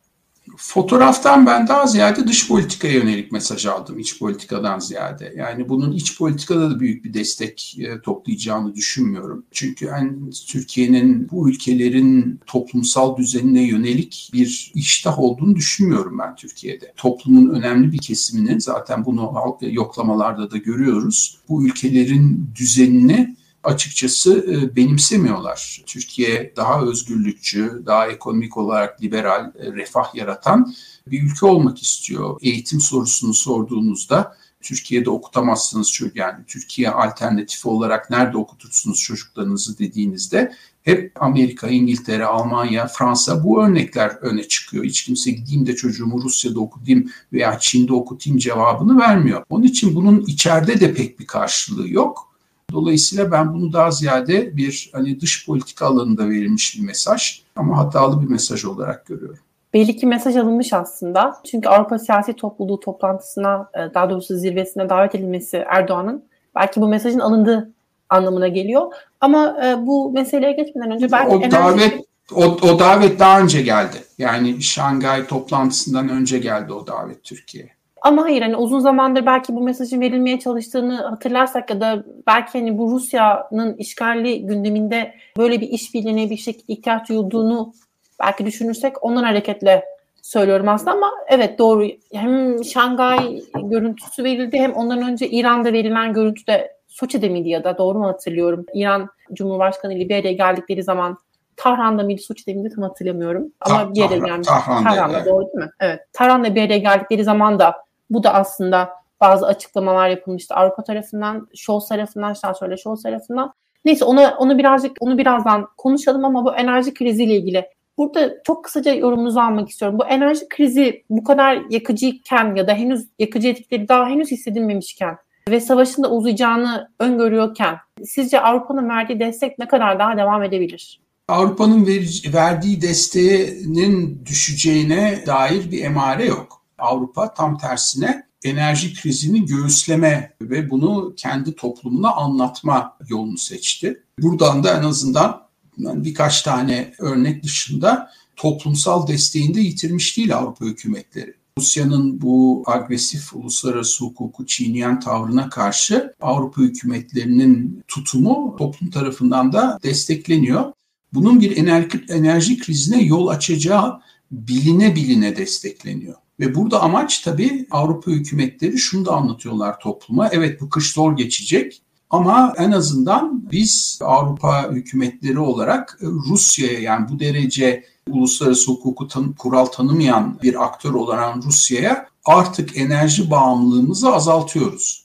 Fotoğraftan 0.56 1.46
ben 1.46 1.68
daha 1.68 1.86
ziyade 1.86 2.26
dış 2.26 2.48
politikaya 2.48 2.94
yönelik 2.94 3.32
mesaj 3.32 3.66
aldım 3.66 3.98
iç 3.98 4.18
politikadan 4.18 4.78
ziyade. 4.78 5.34
Yani 5.36 5.68
bunun 5.68 5.92
iç 5.92 6.18
politikada 6.18 6.70
da 6.70 6.80
büyük 6.80 7.04
bir 7.04 7.14
destek 7.14 7.76
e, 7.80 8.00
toplayacağını 8.00 8.74
düşünmüyorum. 8.74 9.44
Çünkü 9.50 9.84
yani 9.84 10.12
Türkiye'nin 10.48 11.30
bu 11.30 11.50
ülkelerin 11.50 12.40
toplumsal 12.46 13.16
düzenine 13.16 13.62
yönelik 13.62 14.30
bir 14.32 14.72
iştah 14.74 15.18
olduğunu 15.18 15.56
düşünmüyorum 15.56 16.18
ben 16.18 16.36
Türkiye'de. 16.36 16.92
Toplumun 16.96 17.48
önemli 17.48 17.92
bir 17.92 17.98
kesiminin 17.98 18.58
zaten 18.58 19.04
bunu 19.04 19.58
yoklamalarda 19.60 20.50
da 20.50 20.56
görüyoruz. 20.56 21.38
Bu 21.48 21.66
ülkelerin 21.66 22.50
düzenine 22.56 23.36
açıkçası 23.64 24.46
e, 24.50 24.76
benimsemiyorlar. 24.76 25.82
Türkiye 25.86 26.52
daha 26.56 26.82
özgürlükçü, 26.82 27.82
daha 27.86 28.06
ekonomik 28.06 28.56
olarak 28.56 29.02
liberal, 29.02 29.52
e, 29.58 29.72
refah 29.72 30.14
yaratan 30.14 30.74
bir 31.06 31.22
ülke 31.22 31.46
olmak 31.46 31.82
istiyor. 31.82 32.36
Eğitim 32.42 32.80
sorusunu 32.80 33.34
sorduğunuzda 33.34 34.36
Türkiye'de 34.64 35.10
okutamazsınız 35.10 35.92
çocuk 35.92 36.16
yani 36.16 36.44
Türkiye 36.46 36.90
alternatifi 36.90 37.68
olarak 37.68 38.10
nerede 38.10 38.36
okutursunuz 38.36 39.00
çocuklarınızı 39.00 39.78
dediğinizde 39.78 40.52
hep 40.82 41.12
Amerika, 41.22 41.68
İngiltere, 41.68 42.24
Almanya, 42.24 42.86
Fransa 42.86 43.44
bu 43.44 43.64
örnekler 43.64 44.10
öne 44.10 44.48
çıkıyor. 44.48 44.84
Hiç 44.84 45.02
kimse 45.04 45.30
gideyim 45.30 45.66
de 45.66 45.76
çocuğumu 45.76 46.22
Rusya'da 46.22 46.60
okutayım 46.60 47.10
veya 47.32 47.58
Çin'de 47.58 47.92
okutayım 47.92 48.38
cevabını 48.38 48.98
vermiyor. 48.98 49.44
Onun 49.50 49.64
için 49.64 49.94
bunun 49.94 50.20
içeride 50.20 50.80
de 50.80 50.94
pek 50.94 51.20
bir 51.20 51.26
karşılığı 51.26 51.88
yok. 51.88 52.33
Dolayısıyla 52.72 53.32
ben 53.32 53.54
bunu 53.54 53.72
daha 53.72 53.90
ziyade 53.90 54.56
bir 54.56 54.90
hani 54.92 55.20
dış 55.20 55.46
politika 55.46 55.86
alanında 55.86 56.28
verilmiş 56.28 56.78
bir 56.78 56.86
mesaj 56.86 57.42
ama 57.56 57.78
hatalı 57.78 58.22
bir 58.22 58.28
mesaj 58.28 58.64
olarak 58.64 59.06
görüyorum 59.06 59.38
belli 59.74 59.96
ki 59.96 60.06
mesaj 60.06 60.36
alınmış 60.36 60.72
aslında. 60.72 61.40
Çünkü 61.50 61.68
Avrupa 61.68 61.98
Siyasi 61.98 62.32
Topluluğu 62.32 62.80
toplantısına, 62.80 63.70
e, 63.74 63.94
daha 63.94 64.10
doğrusu 64.10 64.36
zirvesine 64.36 64.88
davet 64.88 65.14
edilmesi 65.14 65.64
Erdoğan'ın 65.68 66.24
belki 66.54 66.80
bu 66.80 66.88
mesajın 66.88 67.18
alındığı 67.18 67.70
anlamına 68.08 68.48
geliyor. 68.48 68.92
Ama 69.20 69.56
e, 69.66 69.86
bu 69.86 70.12
meseleye 70.12 70.52
geçmeden 70.52 70.90
önce 70.90 71.12
belki 71.12 71.36
o 71.36 71.38
enerji... 71.38 71.52
davet 71.52 72.04
o, 72.34 72.44
o 72.44 72.78
davet 72.78 73.18
daha 73.18 73.40
önce 73.40 73.62
geldi. 73.62 73.96
Yani 74.18 74.62
Şangay 74.62 75.26
toplantısından 75.26 76.08
önce 76.08 76.38
geldi 76.38 76.72
o 76.72 76.86
davet 76.86 77.24
Türkiye'ye. 77.24 77.73
Ama 78.04 78.24
hayır 78.24 78.42
hani 78.42 78.56
uzun 78.56 78.78
zamandır 78.78 79.26
belki 79.26 79.54
bu 79.54 79.60
mesajın 79.60 80.00
verilmeye 80.00 80.38
çalıştığını 80.38 80.96
hatırlarsak 80.96 81.70
ya 81.70 81.80
da 81.80 82.04
belki 82.26 82.58
hani 82.58 82.78
bu 82.78 82.90
Rusya'nın 82.90 83.76
işgali 83.76 84.46
gündeminde 84.46 85.14
böyle 85.38 85.60
bir 85.60 85.68
işbirliğine 85.68 86.30
bir 86.30 86.36
şekilde 86.36 86.72
ihtiyaç 86.72 87.08
duyulduğunu 87.08 87.72
belki 88.20 88.46
düşünürsek 88.46 89.04
ondan 89.04 89.22
hareketle 89.24 89.84
söylüyorum 90.22 90.68
aslında 90.68 90.90
ama 90.90 91.10
evet 91.28 91.58
doğru. 91.58 91.86
Hem 92.12 92.64
Şangay 92.64 93.42
görüntüsü 93.62 94.24
verildi 94.24 94.58
hem 94.58 94.72
ondan 94.72 95.02
önce 95.02 95.28
İran'da 95.28 95.72
verilen 95.72 96.12
görüntü 96.12 96.46
de 96.46 96.72
Soçi'de 96.88 97.28
miydi 97.28 97.48
ya 97.48 97.64
da 97.64 97.78
doğru 97.78 97.98
mu 97.98 98.06
hatırlıyorum? 98.06 98.66
İran 98.74 99.08
Cumhurbaşkanı 99.32 99.92
araya 99.92 100.32
geldikleri 100.32 100.82
zaman 100.82 101.18
Tahran'da 101.56 102.02
mıydı, 102.02 102.22
Soçi'de 102.22 102.54
miydi 102.54 102.74
tam 102.74 102.84
hatırlamıyorum. 102.84 103.52
Ama 103.60 103.78
Ta- 103.78 103.94
bir 103.94 104.00
yere 104.00 104.18
gelmiş. 104.18 104.48
Tahran'da, 104.48 104.88
Tahran'da 104.88 105.16
evet. 105.16 105.26
doğru 105.26 105.46
değil 105.46 105.54
mi? 105.54 105.70
Evet. 105.80 106.00
Tahran'da 106.12 106.54
bir 106.54 106.62
araya 106.62 106.78
geldikleri 106.78 107.24
zaman 107.24 107.58
da 107.58 107.84
bu 108.10 108.22
da 108.22 108.34
aslında 108.34 108.90
bazı 109.20 109.46
açıklamalar 109.46 110.08
yapılmıştı 110.08 110.54
Avrupa 110.54 110.84
tarafından, 110.84 111.48
Scholz 111.54 111.88
tarafından, 111.88 112.32
şansölye 112.32 112.76
Scholz 112.76 113.02
tarafından. 113.02 113.52
Neyse 113.84 114.04
onu 114.04 114.28
onu 114.28 114.58
birazcık 114.58 114.96
onu 115.00 115.18
birazdan 115.18 115.68
konuşalım 115.76 116.24
ama 116.24 116.44
bu 116.44 116.54
enerji 116.54 116.94
kriziyle 116.94 117.34
ilgili 117.34 117.68
Burada 117.98 118.42
çok 118.44 118.64
kısaca 118.64 118.94
yorumunuzu 118.94 119.40
almak 119.40 119.68
istiyorum. 119.68 119.98
Bu 119.98 120.06
enerji 120.06 120.48
krizi 120.48 121.04
bu 121.10 121.24
kadar 121.24 121.62
yakıcıyken 121.70 122.54
ya 122.54 122.66
da 122.66 122.74
henüz 122.74 123.08
yakıcı 123.18 123.48
etkileri 123.48 123.88
daha 123.88 124.08
henüz 124.08 124.30
hissedilmemişken 124.30 125.16
ve 125.48 125.60
savaşın 125.60 126.02
da 126.02 126.10
uzayacağını 126.10 126.90
öngörüyorken 127.00 127.76
sizce 128.04 128.40
Avrupa'nın 128.40 128.88
verdiği 128.88 129.20
destek 129.20 129.58
ne 129.58 129.68
kadar 129.68 129.98
daha 129.98 130.16
devam 130.16 130.42
edebilir? 130.42 131.00
Avrupa'nın 131.28 131.86
verdiği 132.34 132.82
desteğinin 132.82 134.22
düşeceğine 134.26 135.24
dair 135.26 135.70
bir 135.70 135.84
emare 135.84 136.24
yok. 136.24 136.63
Avrupa 136.78 137.34
tam 137.34 137.58
tersine 137.58 138.26
enerji 138.44 138.94
krizini 138.94 139.46
göğüsleme 139.46 140.32
ve 140.40 140.70
bunu 140.70 141.14
kendi 141.16 141.56
toplumuna 141.56 142.12
anlatma 142.12 142.96
yolunu 143.08 143.38
seçti. 143.38 144.02
Buradan 144.18 144.64
da 144.64 144.78
en 144.78 144.82
azından 144.82 145.44
birkaç 145.78 146.42
tane 146.42 146.92
örnek 146.98 147.42
dışında 147.42 148.10
toplumsal 148.36 149.06
desteğini 149.06 149.54
de 149.54 149.60
yitirmiş 149.60 150.16
değil 150.16 150.36
Avrupa 150.36 150.64
hükümetleri. 150.64 151.34
Rusya'nın 151.58 152.22
bu 152.22 152.62
agresif 152.66 153.34
uluslararası 153.34 154.04
hukuku 154.04 154.46
çiğneyen 154.46 155.00
tavrına 155.00 155.48
karşı 155.48 156.14
Avrupa 156.20 156.62
hükümetlerinin 156.62 157.82
tutumu 157.88 158.56
toplum 158.58 158.90
tarafından 158.90 159.52
da 159.52 159.78
destekleniyor. 159.82 160.72
Bunun 161.12 161.40
bir 161.40 161.56
enerji, 161.56 162.04
enerji 162.08 162.58
krizine 162.58 163.02
yol 163.02 163.28
açacağı 163.28 164.00
biline 164.30 164.94
biline 164.94 165.36
destekleniyor. 165.36 166.14
Ve 166.40 166.54
burada 166.54 166.82
amaç 166.82 167.20
tabii 167.20 167.66
Avrupa 167.70 168.10
hükümetleri 168.10 168.78
şunu 168.78 169.06
da 169.06 169.12
anlatıyorlar 169.12 169.80
topluma. 169.80 170.28
Evet 170.28 170.60
bu 170.60 170.68
kış 170.68 170.92
zor 170.92 171.16
geçecek 171.16 171.82
ama 172.10 172.54
en 172.56 172.70
azından 172.70 173.50
biz 173.50 173.98
Avrupa 174.02 174.70
hükümetleri 174.70 175.38
olarak 175.38 175.98
Rusya'ya 176.02 176.78
yani 176.78 177.08
bu 177.08 177.20
derece 177.20 177.84
uluslararası 178.10 178.70
hukuku 178.70 179.08
tan 179.08 179.32
kural 179.32 179.66
tanımayan 179.66 180.38
bir 180.42 180.64
aktör 180.64 180.94
olan 180.94 181.42
Rusya'ya 181.42 182.08
artık 182.24 182.76
enerji 182.76 183.30
bağımlılığımızı 183.30 184.12
azaltıyoruz. 184.12 185.03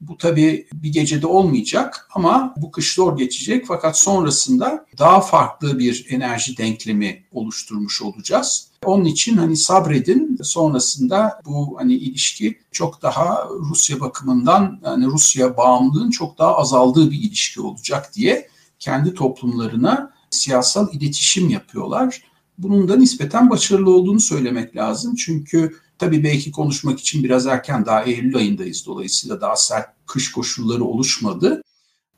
Bu 0.00 0.16
tabii 0.16 0.68
bir 0.72 0.92
gecede 0.92 1.26
olmayacak 1.26 2.08
ama 2.14 2.54
bu 2.56 2.70
kış 2.70 2.94
zor 2.94 3.16
geçecek 3.16 3.64
fakat 3.68 3.98
sonrasında 3.98 4.86
daha 4.98 5.20
farklı 5.20 5.78
bir 5.78 6.06
enerji 6.08 6.56
denklemi 6.56 7.24
oluşturmuş 7.32 8.02
olacağız. 8.02 8.70
Onun 8.84 9.04
için 9.04 9.36
hani 9.36 9.56
sabredin 9.56 10.38
sonrasında 10.42 11.40
bu 11.46 11.76
hani 11.78 11.94
ilişki 11.94 12.58
çok 12.72 13.02
daha 13.02 13.48
Rusya 13.70 14.00
bakımından 14.00 14.80
hani 14.84 15.06
Rusya 15.06 15.56
bağımlılığın 15.56 16.10
çok 16.10 16.38
daha 16.38 16.56
azaldığı 16.56 17.10
bir 17.10 17.18
ilişki 17.18 17.60
olacak 17.60 18.10
diye 18.14 18.48
kendi 18.78 19.14
toplumlarına 19.14 20.12
siyasal 20.30 20.92
iletişim 20.92 21.50
yapıyorlar. 21.50 22.22
Bunun 22.58 22.88
da 22.88 22.96
nispeten 22.96 23.50
başarılı 23.50 23.90
olduğunu 23.96 24.20
söylemek 24.20 24.76
lazım. 24.76 25.14
Çünkü 25.14 25.76
tabii 26.00 26.24
belki 26.24 26.50
konuşmak 26.50 27.00
için 27.00 27.24
biraz 27.24 27.46
erken 27.46 27.86
daha 27.86 28.02
Eylül 28.02 28.36
ayındayız. 28.36 28.86
Dolayısıyla 28.86 29.40
daha 29.40 29.56
sert 29.56 29.88
kış 30.06 30.32
koşulları 30.32 30.84
oluşmadı. 30.84 31.62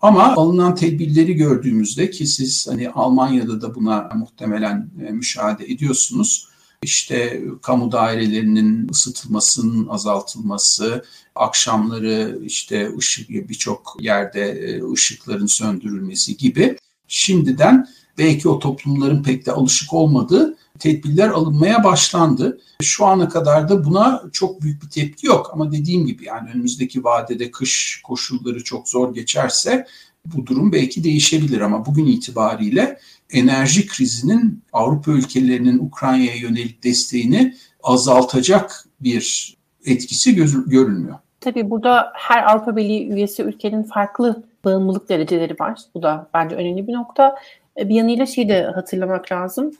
Ama 0.00 0.34
alınan 0.34 0.74
tedbirleri 0.74 1.34
gördüğümüzde 1.34 2.10
ki 2.10 2.26
siz 2.26 2.68
hani 2.68 2.90
Almanya'da 2.90 3.60
da 3.60 3.74
buna 3.74 4.10
muhtemelen 4.14 4.90
e, 5.06 5.10
müşahede 5.10 5.64
ediyorsunuz 5.64 6.48
işte 6.82 7.42
kamu 7.62 7.92
dairelerinin 7.92 8.88
ısıtılmasının 8.88 9.88
azaltılması, 9.88 11.04
akşamları 11.34 12.38
işte 12.44 12.96
ışık 12.98 13.28
birçok 13.28 13.96
yerde 14.00 14.40
e, 14.40 14.92
ışıkların 14.92 15.46
söndürülmesi 15.46 16.36
gibi 16.36 16.76
şimdiden 17.08 17.88
belki 18.18 18.48
o 18.48 18.58
toplumların 18.58 19.22
pek 19.22 19.46
de 19.46 19.52
alışık 19.52 19.92
olmadığı 19.92 20.51
tedbirler 20.82 21.28
alınmaya 21.28 21.84
başlandı. 21.84 22.60
Şu 22.82 23.06
ana 23.06 23.28
kadar 23.28 23.68
da 23.68 23.84
buna 23.84 24.22
çok 24.32 24.62
büyük 24.62 24.82
bir 24.82 24.90
tepki 24.90 25.26
yok 25.26 25.50
ama 25.52 25.72
dediğim 25.72 26.06
gibi 26.06 26.24
yani 26.24 26.50
önümüzdeki 26.54 27.04
vadede 27.04 27.50
kış 27.50 28.02
koşulları 28.04 28.64
çok 28.64 28.88
zor 28.88 29.14
geçerse 29.14 29.86
bu 30.26 30.46
durum 30.46 30.72
belki 30.72 31.04
değişebilir 31.04 31.60
ama 31.60 31.86
bugün 31.86 32.06
itibariyle 32.06 32.98
enerji 33.30 33.86
krizinin 33.86 34.62
Avrupa 34.72 35.10
ülkelerinin 35.10 35.78
Ukrayna'ya 35.78 36.34
yönelik 36.34 36.84
desteğini 36.84 37.54
azaltacak 37.82 38.84
bir 39.00 39.56
etkisi 39.86 40.34
gözü, 40.34 40.70
görülmüyor. 40.70 41.18
Tabii 41.40 41.70
burada 41.70 42.12
her 42.14 42.52
Avrupa 42.52 42.76
Birliği 42.76 43.08
üyesi 43.08 43.42
ülkenin 43.42 43.82
farklı 43.82 44.42
bağımlılık 44.64 45.08
dereceleri 45.08 45.56
var. 45.60 45.80
Bu 45.94 46.02
da 46.02 46.28
bence 46.34 46.56
önemli 46.56 46.86
bir 46.86 46.92
nokta. 46.92 47.36
E, 47.78 47.88
bir 47.88 47.94
yanıyla 47.94 48.26
şeyi 48.26 48.48
de 48.48 48.62
hatırlamak 48.64 49.32
lazım. 49.32 49.72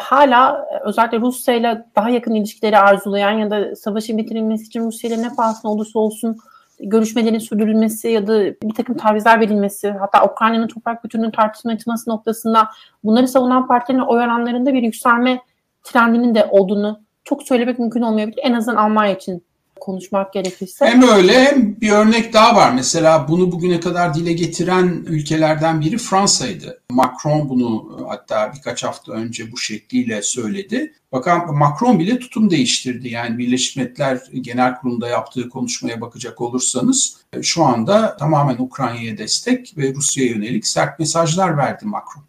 Hala 0.00 0.66
özellikle 0.84 1.20
Rusya 1.20 1.54
ile 1.54 1.84
daha 1.96 2.10
yakın 2.10 2.34
ilişkileri 2.34 2.78
arzulayan 2.78 3.30
ya 3.30 3.50
da 3.50 3.76
savaşın 3.76 4.18
bitirilmesi 4.18 4.64
için 4.64 4.84
Rusya 4.84 5.10
ile 5.10 5.22
ne 5.22 5.34
pahasına 5.34 5.70
olursa 5.70 5.98
olsun 5.98 6.36
görüşmelerin 6.80 7.38
sürdürülmesi 7.38 8.08
ya 8.08 8.26
da 8.26 8.44
bir 8.44 8.74
takım 8.74 8.96
tavizler 8.96 9.40
verilmesi 9.40 9.90
hatta 9.90 10.24
Ukrayna'nın 10.24 10.66
toprak 10.66 11.04
bütünlüğünün 11.04 11.30
tartışma 11.30 11.72
açılması 11.72 12.10
noktasında 12.10 12.68
bunları 13.04 13.28
savunan 13.28 13.66
partilerin 13.66 14.02
oy 14.02 14.18
oranlarında 14.18 14.72
bir 14.72 14.82
yükselme 14.82 15.40
trendinin 15.82 16.34
de 16.34 16.44
olduğunu 16.50 17.00
çok 17.24 17.42
söylemek 17.42 17.78
mümkün 17.78 18.02
olmayabilir. 18.02 18.40
En 18.42 18.52
azından 18.52 18.76
Almanya 18.76 19.14
için 19.14 19.45
konuşmak 19.80 20.32
gerekirse. 20.32 20.86
Hem 20.86 21.02
öyle 21.02 21.44
hem 21.44 21.80
bir 21.80 21.90
örnek 21.90 22.32
daha 22.32 22.56
var. 22.56 22.72
Mesela 22.74 23.28
bunu 23.28 23.52
bugüne 23.52 23.80
kadar 23.80 24.14
dile 24.14 24.32
getiren 24.32 25.04
ülkelerden 25.06 25.80
biri 25.80 25.98
Fransa'ydı. 25.98 26.80
Macron 26.90 27.48
bunu 27.48 27.98
hatta 28.08 28.52
birkaç 28.56 28.84
hafta 28.84 29.12
önce 29.12 29.52
bu 29.52 29.58
şekliyle 29.58 30.22
söyledi. 30.22 30.92
Bakan 31.12 31.54
Macron 31.54 31.98
bile 31.98 32.18
tutum 32.18 32.50
değiştirdi. 32.50 33.08
Yani 33.08 33.38
Birleşmiş 33.38 33.76
Milletler 33.76 34.20
Genel 34.40 34.76
Kurulu'nda 34.76 35.08
yaptığı 35.08 35.48
konuşmaya 35.48 36.00
bakacak 36.00 36.40
olursanız 36.40 37.16
şu 37.42 37.64
anda 37.64 38.16
tamamen 38.16 38.56
Ukrayna'ya 38.58 39.18
destek 39.18 39.78
ve 39.78 39.94
Rusya'ya 39.94 40.30
yönelik 40.30 40.66
sert 40.66 40.98
mesajlar 40.98 41.56
verdi 41.56 41.84
Macron. 41.84 42.24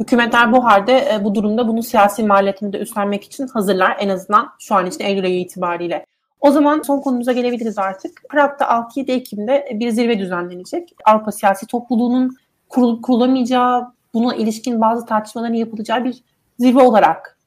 Hükümetler 0.00 0.52
bu 0.52 0.64
halde 0.64 1.08
e, 1.14 1.24
bu 1.24 1.34
durumda 1.34 1.68
bunu 1.68 1.82
siyasi 1.82 2.22
maliyetini 2.22 2.72
de 2.72 2.78
üstlenmek 2.78 3.24
için 3.24 3.46
hazırlar 3.46 3.96
en 4.00 4.08
azından 4.08 4.48
şu 4.58 4.74
an 4.74 4.86
için 4.86 5.04
Eylül 5.04 5.24
ayı 5.24 5.40
itibariyle. 5.40 6.06
O 6.40 6.50
zaman 6.50 6.82
son 6.82 7.00
konumuza 7.00 7.32
gelebiliriz 7.32 7.78
artık. 7.78 8.22
Prag'da 8.28 8.64
6-7 8.64 9.12
Ekim'de 9.12 9.68
bir 9.74 9.90
zirve 9.90 10.18
düzenlenecek. 10.18 10.94
Avrupa 11.04 11.32
Siyasi 11.32 11.66
Topluluğu'nun 11.66 12.36
kurulup 12.68 13.04
kurulamayacağı, 13.04 13.92
buna 14.14 14.34
ilişkin 14.34 14.80
bazı 14.80 15.06
tartışmaların 15.06 15.54
yapılacağı 15.54 16.04
bir 16.04 16.22
zirve 16.58 16.82
olarak 16.82 17.38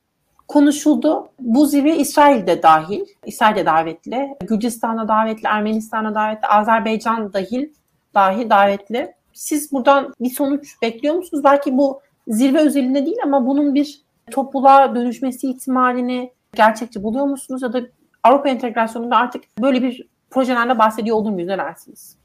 konuşuldu. 0.48 1.30
Bu 1.40 1.66
zirve 1.66 1.98
İsrail'de 1.98 2.64
dahil, 2.64 3.06
İsrail'de 3.26 3.66
davetli, 3.66 4.36
Gürcistan'a 4.42 5.08
davetli, 5.08 5.48
Ermenistan'a 5.48 6.16
davetli, 6.16 6.48
Azerbaycan 6.48 7.34
dahil 7.34 7.70
dahi 8.14 8.50
davetli. 8.50 9.14
Siz 9.34 9.72
buradan 9.72 10.14
bir 10.20 10.30
sonuç 10.30 10.82
bekliyor 10.82 11.16
musunuz? 11.16 11.44
Belki 11.44 11.78
bu 11.78 12.02
zirve 12.28 12.60
özelinde 12.60 13.06
değil 13.06 13.18
ama 13.24 13.48
bunun 13.48 13.76
bir 13.76 14.02
topluluğa 14.32 14.96
dönüşmesi 14.96 15.50
ihtimalini 15.50 16.32
gerçekçi 16.56 17.04
buluyor 17.04 17.26
musunuz? 17.26 17.62
Ya 17.62 17.74
da 17.74 17.82
Avrupa 18.24 18.50
entegrasyonunda 18.50 19.18
artık 19.18 19.44
böyle 19.62 19.84
bir 19.84 20.08
projelerle 20.32 20.78
bahsediyor 20.78 21.18
olur 21.18 21.30
muyuz? 21.30 21.48
Ne 21.48 21.58
dersiniz? 21.58 22.16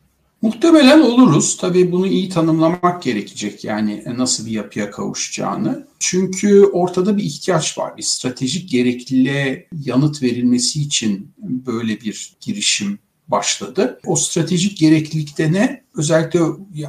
Muhtemelen 0.42 1.00
oluruz. 1.00 1.56
Tabii 1.56 1.92
bunu 1.92 2.06
iyi 2.06 2.28
tanımlamak 2.28 3.02
gerekecek 3.02 3.64
yani 3.64 4.04
nasıl 4.16 4.46
bir 4.46 4.50
yapıya 4.50 4.90
kavuşacağını. 4.90 5.87
Çünkü 5.98 6.64
ortada 6.64 7.16
bir 7.16 7.22
ihtiyaç 7.22 7.78
var. 7.78 7.96
Bir 7.96 8.02
stratejik 8.02 8.70
gerekliliğe 8.70 9.68
yanıt 9.84 10.22
verilmesi 10.22 10.82
için 10.82 11.32
böyle 11.38 12.00
bir 12.00 12.37
girişim 12.40 12.98
başladı. 13.28 14.00
O 14.06 14.16
stratejik 14.16 14.78
gereklilikte 14.78 15.52
ne? 15.52 15.82
Özellikle 15.94 16.40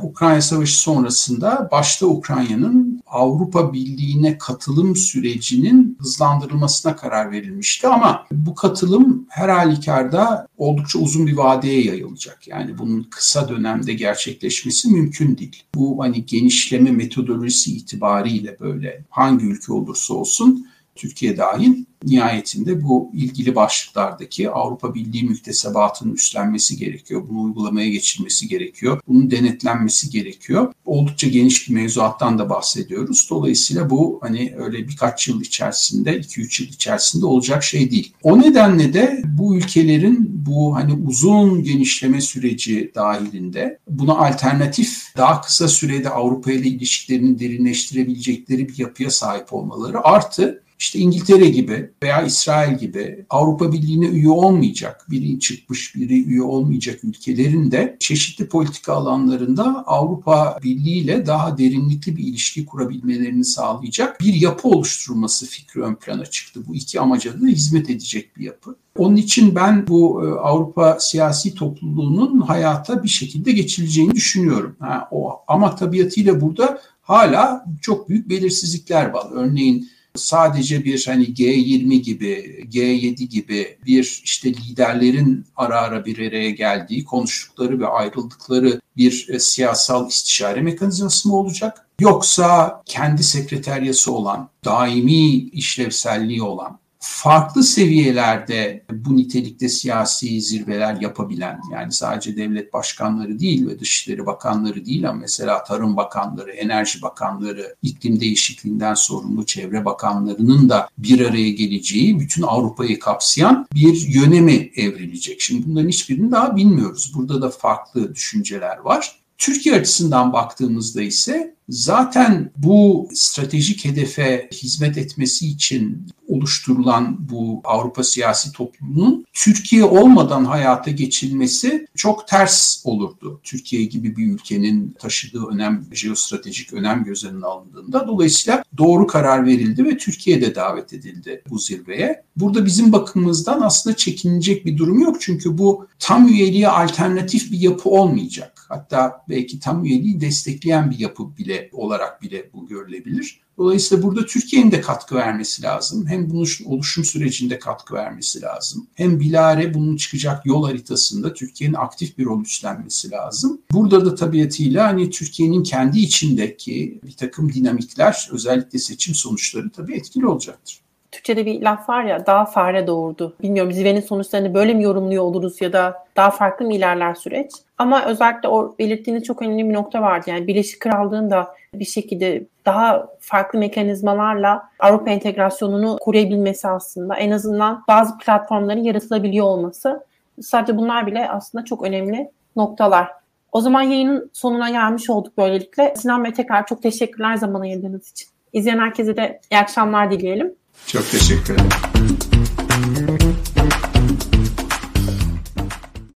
Ukrayna 0.04 0.42
Savaşı 0.42 0.80
sonrasında 0.80 1.70
başta 1.72 2.06
Ukrayna'nın 2.06 2.89
Avrupa 3.10 3.74
Birliği'ne 3.74 4.38
katılım 4.38 4.96
sürecinin 4.96 5.98
hızlandırılmasına 6.00 6.96
karar 6.96 7.32
verilmişti 7.32 7.88
ama 7.88 8.26
bu 8.32 8.56
katılım 8.56 9.26
her 9.30 9.50
halükarda 9.50 10.48
oldukça 10.58 11.00
uzun 11.00 11.28
bir 11.28 11.38
vadeye 11.38 11.86
yayılacak. 11.86 12.48
Yani 12.48 12.78
bunun 12.78 13.04
kısa 13.04 13.50
dönemde 13.50 13.94
gerçekleşmesi 13.94 14.88
mümkün 14.88 15.38
değil. 15.38 15.64
Bu 15.76 16.04
hani 16.04 16.26
genişleme 16.26 16.92
metodolojisi 16.92 17.78
itibariyle 17.78 18.60
böyle 18.60 19.04
hangi 19.10 19.46
ülke 19.46 19.74
olursa 19.74 20.14
olsun 20.14 20.68
Türkiye 21.00 21.38
dahil 21.38 21.86
nihayetinde 22.04 22.84
bu 22.84 23.12
ilgili 23.14 23.56
başlıklardaki 23.56 24.50
Avrupa 24.50 24.96
Birliği 24.96 25.24
müktesebatının 25.24 26.14
üstlenmesi 26.14 26.78
gerekiyor. 26.78 27.24
Bunu 27.30 27.42
uygulamaya 27.42 27.90
geçirmesi 27.90 28.48
gerekiyor. 28.48 29.02
Bunun 29.08 29.32
denetlenmesi 29.32 30.10
gerekiyor. 30.10 30.74
Oldukça 30.86 31.28
geniş 31.28 31.70
bir 31.70 31.74
mevzuattan 31.74 32.40
da 32.40 32.50
bahsediyoruz. 32.50 33.28
Dolayısıyla 33.30 33.90
bu 33.90 34.20
hani 34.22 34.56
öyle 34.58 34.88
birkaç 34.88 35.28
yıl 35.28 35.42
içerisinde, 35.42 36.18
2-3 36.18 36.64
yıl 36.64 36.70
içerisinde 36.70 37.26
olacak 37.26 37.64
şey 37.64 37.92
değil. 37.92 38.14
O 38.24 38.42
nedenle 38.42 38.94
de 38.94 39.22
bu 39.38 39.56
ülkelerin 39.56 40.46
bu 40.46 40.76
hani 40.76 40.94
uzun 40.94 41.64
genişleme 41.64 42.22
süreci 42.22 42.92
dahilinde 42.96 43.80
buna 43.90 44.18
alternatif 44.18 45.14
daha 45.18 45.42
kısa 45.42 45.68
sürede 45.68 46.10
Avrupa 46.10 46.52
ile 46.52 46.68
ilişkilerini 46.68 47.40
derinleştirebilecekleri 47.40 48.70
bir 48.70 48.78
yapıya 48.78 49.10
sahip 49.10 49.54
olmaları 49.54 50.04
artı 50.04 50.64
işte 50.80 51.00
İngiltere 51.00 51.50
gibi 51.50 51.92
veya 52.04 52.22
İsrail 52.22 52.78
gibi 52.78 53.26
Avrupa 53.30 53.74
Birliği'ne 53.74 54.06
üye 54.08 54.30
olmayacak, 54.30 55.06
biri 55.10 55.40
çıkmış 55.40 55.96
biri 55.96 56.24
üye 56.24 56.42
olmayacak 56.42 57.04
ülkelerin 57.04 57.72
de 57.72 57.98
çeşitli 58.00 58.48
politika 58.48 58.94
alanlarında 58.94 59.84
Avrupa 59.88 60.60
Birliği 60.64 60.98
ile 60.98 61.26
daha 61.26 61.58
derinlikli 61.58 62.18
bir 62.18 62.24
ilişki 62.24 62.66
kurabilmelerini 62.66 63.46
sağlayacak 63.46 64.22
bir 64.22 64.34
yapı 64.34 64.68
oluşturulması 64.68 65.46
fikri 65.46 65.82
ön 65.82 65.96
plana 65.96 66.26
çıktı. 66.26 66.62
Bu 66.68 66.76
iki 66.76 67.00
amaca 67.00 67.42
da 67.42 67.46
hizmet 67.48 67.90
edecek 67.90 68.38
bir 68.38 68.44
yapı. 68.44 68.76
Onun 68.98 69.16
için 69.16 69.56
ben 69.56 69.88
bu 69.88 70.26
e, 70.26 70.30
Avrupa 70.40 70.98
siyasi 71.00 71.56
topluluğunun 71.56 72.42
hayata 72.42 73.04
bir 73.04 73.10
şekilde 73.10 73.52
geçirileceğini 73.52 74.16
düşünüyorum. 74.16 74.76
Ha, 74.80 75.08
o 75.12 75.40
ama 75.48 75.76
tabiatıyla 75.76 76.42
burada 76.42 76.82
hala 77.02 77.66
çok 77.82 78.10
büyük 78.10 78.30
belirsizlikler 78.30 79.10
var. 79.10 79.28
Örneğin 79.32 79.90
sadece 80.16 80.86
bir 80.86 81.06
hani 81.08 81.26
G20 81.26 82.02
gibi, 82.02 82.66
G7 82.72 83.24
gibi 83.24 83.78
bir 83.86 84.22
işte 84.24 84.54
liderlerin 84.54 85.46
ara 85.56 85.82
ara 85.82 86.06
bir 86.06 86.28
araya 86.28 86.50
geldiği, 86.50 87.06
konuştukları 87.06 87.80
ve 87.80 87.88
ayrıldıkları 87.88 88.82
bir 88.98 89.28
e, 89.30 89.40
siyasal 89.40 90.08
istişare 90.08 90.62
mekanizması 90.62 91.30
mı 91.30 91.36
olacak? 91.36 91.86
Yoksa 92.00 92.82
kendi 92.86 93.24
sekreteryası 93.24 94.12
olan, 94.12 94.50
daimi 94.66 95.34
işlevselliği 95.34 96.44
olan 96.44 96.79
farklı 97.00 97.64
seviyelerde 97.64 98.84
bu 98.92 99.18
nitelikte 99.18 99.70
siyasi 99.70 100.42
zirveler 100.42 101.02
yapabilen 101.02 101.60
yani 101.72 101.92
sadece 101.92 102.38
devlet 102.38 102.74
başkanları 102.74 103.40
değil 103.40 103.68
ve 103.68 103.80
dışişleri 103.80 104.26
bakanları 104.26 104.86
değil 104.86 105.10
ama 105.10 105.20
mesela 105.20 105.64
tarım 105.64 105.98
bakanları, 105.98 106.52
enerji 106.52 107.02
bakanları, 107.02 107.76
iklim 107.82 108.20
değişikliğinden 108.20 108.94
sorumlu 108.94 109.46
çevre 109.46 109.86
bakanlarının 109.86 110.70
da 110.70 110.90
bir 110.98 111.26
araya 111.26 111.50
geleceği 111.50 112.20
bütün 112.20 112.44
Avrupa'yı 112.44 113.00
kapsayan 113.00 113.68
bir 113.74 114.08
yöneme 114.08 114.54
evrilecek. 114.76 115.42
Şimdi 115.42 115.68
bunların 115.68 115.90
hiçbirini 115.90 116.32
daha 116.32 116.56
bilmiyoruz. 116.56 117.12
Burada 117.16 117.42
da 117.42 117.50
farklı 117.50 118.16
düşünceler 118.16 118.78
var. 118.78 119.20
Türkiye 119.38 119.76
açısından 119.76 120.34
baktığımızda 120.34 121.02
ise 121.02 121.56
zaten 121.70 122.52
bu 122.58 123.10
stratejik 123.14 123.86
hedefe 123.86 124.50
hizmet 124.54 124.98
etmesi 124.98 125.48
için 125.48 126.08
oluşturulan 126.28 127.30
bu 127.30 127.62
Avrupa 127.64 128.04
siyasi 128.04 128.52
topluluğunun 128.52 129.26
Türkiye 129.34 129.84
olmadan 129.84 130.46
hayata 130.46 130.92
geçilmesi 130.92 131.88
çok 131.96 132.28
ters 132.28 132.82
olurdu. 132.84 133.40
Türkiye 133.44 133.84
gibi 133.84 134.18
bir 134.18 134.34
ülkenin 134.34 134.96
taşıdığı 135.00 135.46
önem, 135.46 135.86
jeostratejik 135.92 136.74
önem 136.74 137.04
göz 137.04 137.26
önüne 137.26 137.46
alındığında. 137.46 138.08
Dolayısıyla 138.08 138.64
doğru 138.78 139.08
karar 139.08 139.46
verildi 139.46 139.86
ve 139.86 139.98
Türkiye 139.98 140.42
de 140.42 140.56
davet 140.56 140.94
edildi 140.94 141.44
bu 141.50 141.60
zirveye. 141.60 142.24
Burada 142.36 142.66
bizim 142.66 142.92
bakımımızdan 142.92 143.62
aslında 143.62 143.96
çekinecek 143.96 144.66
bir 144.66 144.78
durum 144.78 145.00
yok. 145.00 145.18
Çünkü 145.20 145.58
bu 145.58 145.88
tam 146.00 146.28
üyeliğe 146.28 146.68
alternatif 146.68 147.52
bir 147.52 147.60
yapı 147.60 147.90
olmayacak. 147.90 148.66
Hatta 148.70 149.26
belki 149.30 149.60
tam 149.60 149.86
üyeliği 149.86 150.22
destekleyen 150.22 150.92
bir 150.92 151.00
yapı 151.00 151.38
bile 151.38 151.59
olarak 151.72 152.22
bile 152.22 152.50
bu 152.54 152.68
görülebilir. 152.68 153.42
Dolayısıyla 153.58 154.04
burada 154.04 154.26
Türkiye'nin 154.26 154.72
de 154.72 154.82
katkı 154.82 155.16
vermesi 155.16 155.64
lazım. 155.64 156.08
Hem 156.08 156.30
bunun 156.30 156.48
oluşum 156.66 157.06
sürecinde 157.06 157.60
katkı 157.60 157.94
vermesi 157.94 158.42
lazım. 158.42 158.88
Hem 158.94 159.20
bilare 159.20 159.74
bunun 159.74 159.96
çıkacak 159.96 160.46
yol 160.46 160.66
haritasında 160.66 161.34
Türkiye'nin 161.34 161.76
aktif 161.76 162.18
bir 162.18 162.26
rol 162.26 162.42
üstlenmesi 162.42 163.12
lazım. 163.12 163.62
Burada 163.72 164.06
da 164.06 164.16
tabiatıyla 164.16 164.88
hani 164.88 165.10
Türkiye'nin 165.10 165.64
kendi 165.64 166.00
içindeki 166.00 167.00
bir 167.04 167.12
takım 167.12 167.54
dinamikler 167.54 168.30
özellikle 168.32 168.80
seçim 168.80 169.16
sonuçları 169.16 169.70
tabii 169.70 169.96
etkili 169.96 170.28
olacaktır. 170.28 170.80
Türkçe'de 171.12 171.46
bir 171.46 171.62
laf 171.62 171.90
var 171.90 172.04
ya 172.04 172.26
daha 172.26 172.46
fare 172.46 172.88
doğurdu. 172.88 173.36
Bilmiyorum 173.42 173.72
zirvenin 173.72 174.02
sonuçlarını 174.02 174.54
böyle 174.54 174.74
mi 174.74 174.84
yorumluyor 174.84 175.24
oluruz 175.24 175.62
ya 175.62 175.74
da 175.74 176.04
daha 176.16 176.32
farklı 176.32 176.66
mı 176.66 176.74
ilerler 176.74 177.14
süreç? 177.14 177.52
Ama 177.78 178.06
özellikle 178.06 178.50
o 178.50 178.76
belirttiğiniz 178.80 179.24
çok 179.24 179.42
önemli 179.42 179.70
bir 179.70 179.74
nokta 179.74 180.02
vardı. 180.02 180.30
Yani 180.30 180.48
Birleşik 180.48 180.80
Krallığın 180.80 181.32
da 181.32 181.56
bir 181.74 181.86
şekilde 181.86 182.44
daha 182.66 183.08
farklı 183.20 183.60
mekanizmalarla 183.60 184.70
Avrupa 184.80 185.12
entegrasyonunu 185.12 185.98
koruyabilmesi 186.02 186.68
aslında 186.68 187.16
en 187.16 187.32
azından 187.32 187.84
bazı 187.88 188.18
platformların 188.18 188.84
yaratılabiliyor 188.84 189.46
olması 189.46 190.04
sadece 190.42 190.78
bunlar 190.78 191.08
bile 191.08 191.30
aslında 191.30 191.66
çok 191.66 191.84
önemli 191.84 192.32
noktalar. 192.56 193.08
O 193.52 193.62
zaman 193.62 193.82
yayının 193.82 194.30
sonuna 194.34 194.70
gelmiş 194.70 195.10
olduk 195.10 195.38
böylelikle. 195.38 195.94
Sinan 195.96 196.24
Bey 196.24 196.34
tekrar 196.34 196.66
çok 196.66 196.82
teşekkürler 196.82 197.36
zaman 197.36 197.62
ayırdığınız 197.62 198.12
için. 198.12 198.28
İzleyen 198.54 198.80
herkese 198.80 199.18
de 199.18 199.40
iyi 199.52 199.58
akşamlar 199.58 200.12
dileyelim. 200.12 200.56
Çok 200.88 201.12
teşekkür 201.12 201.54
ederim. 201.54 201.70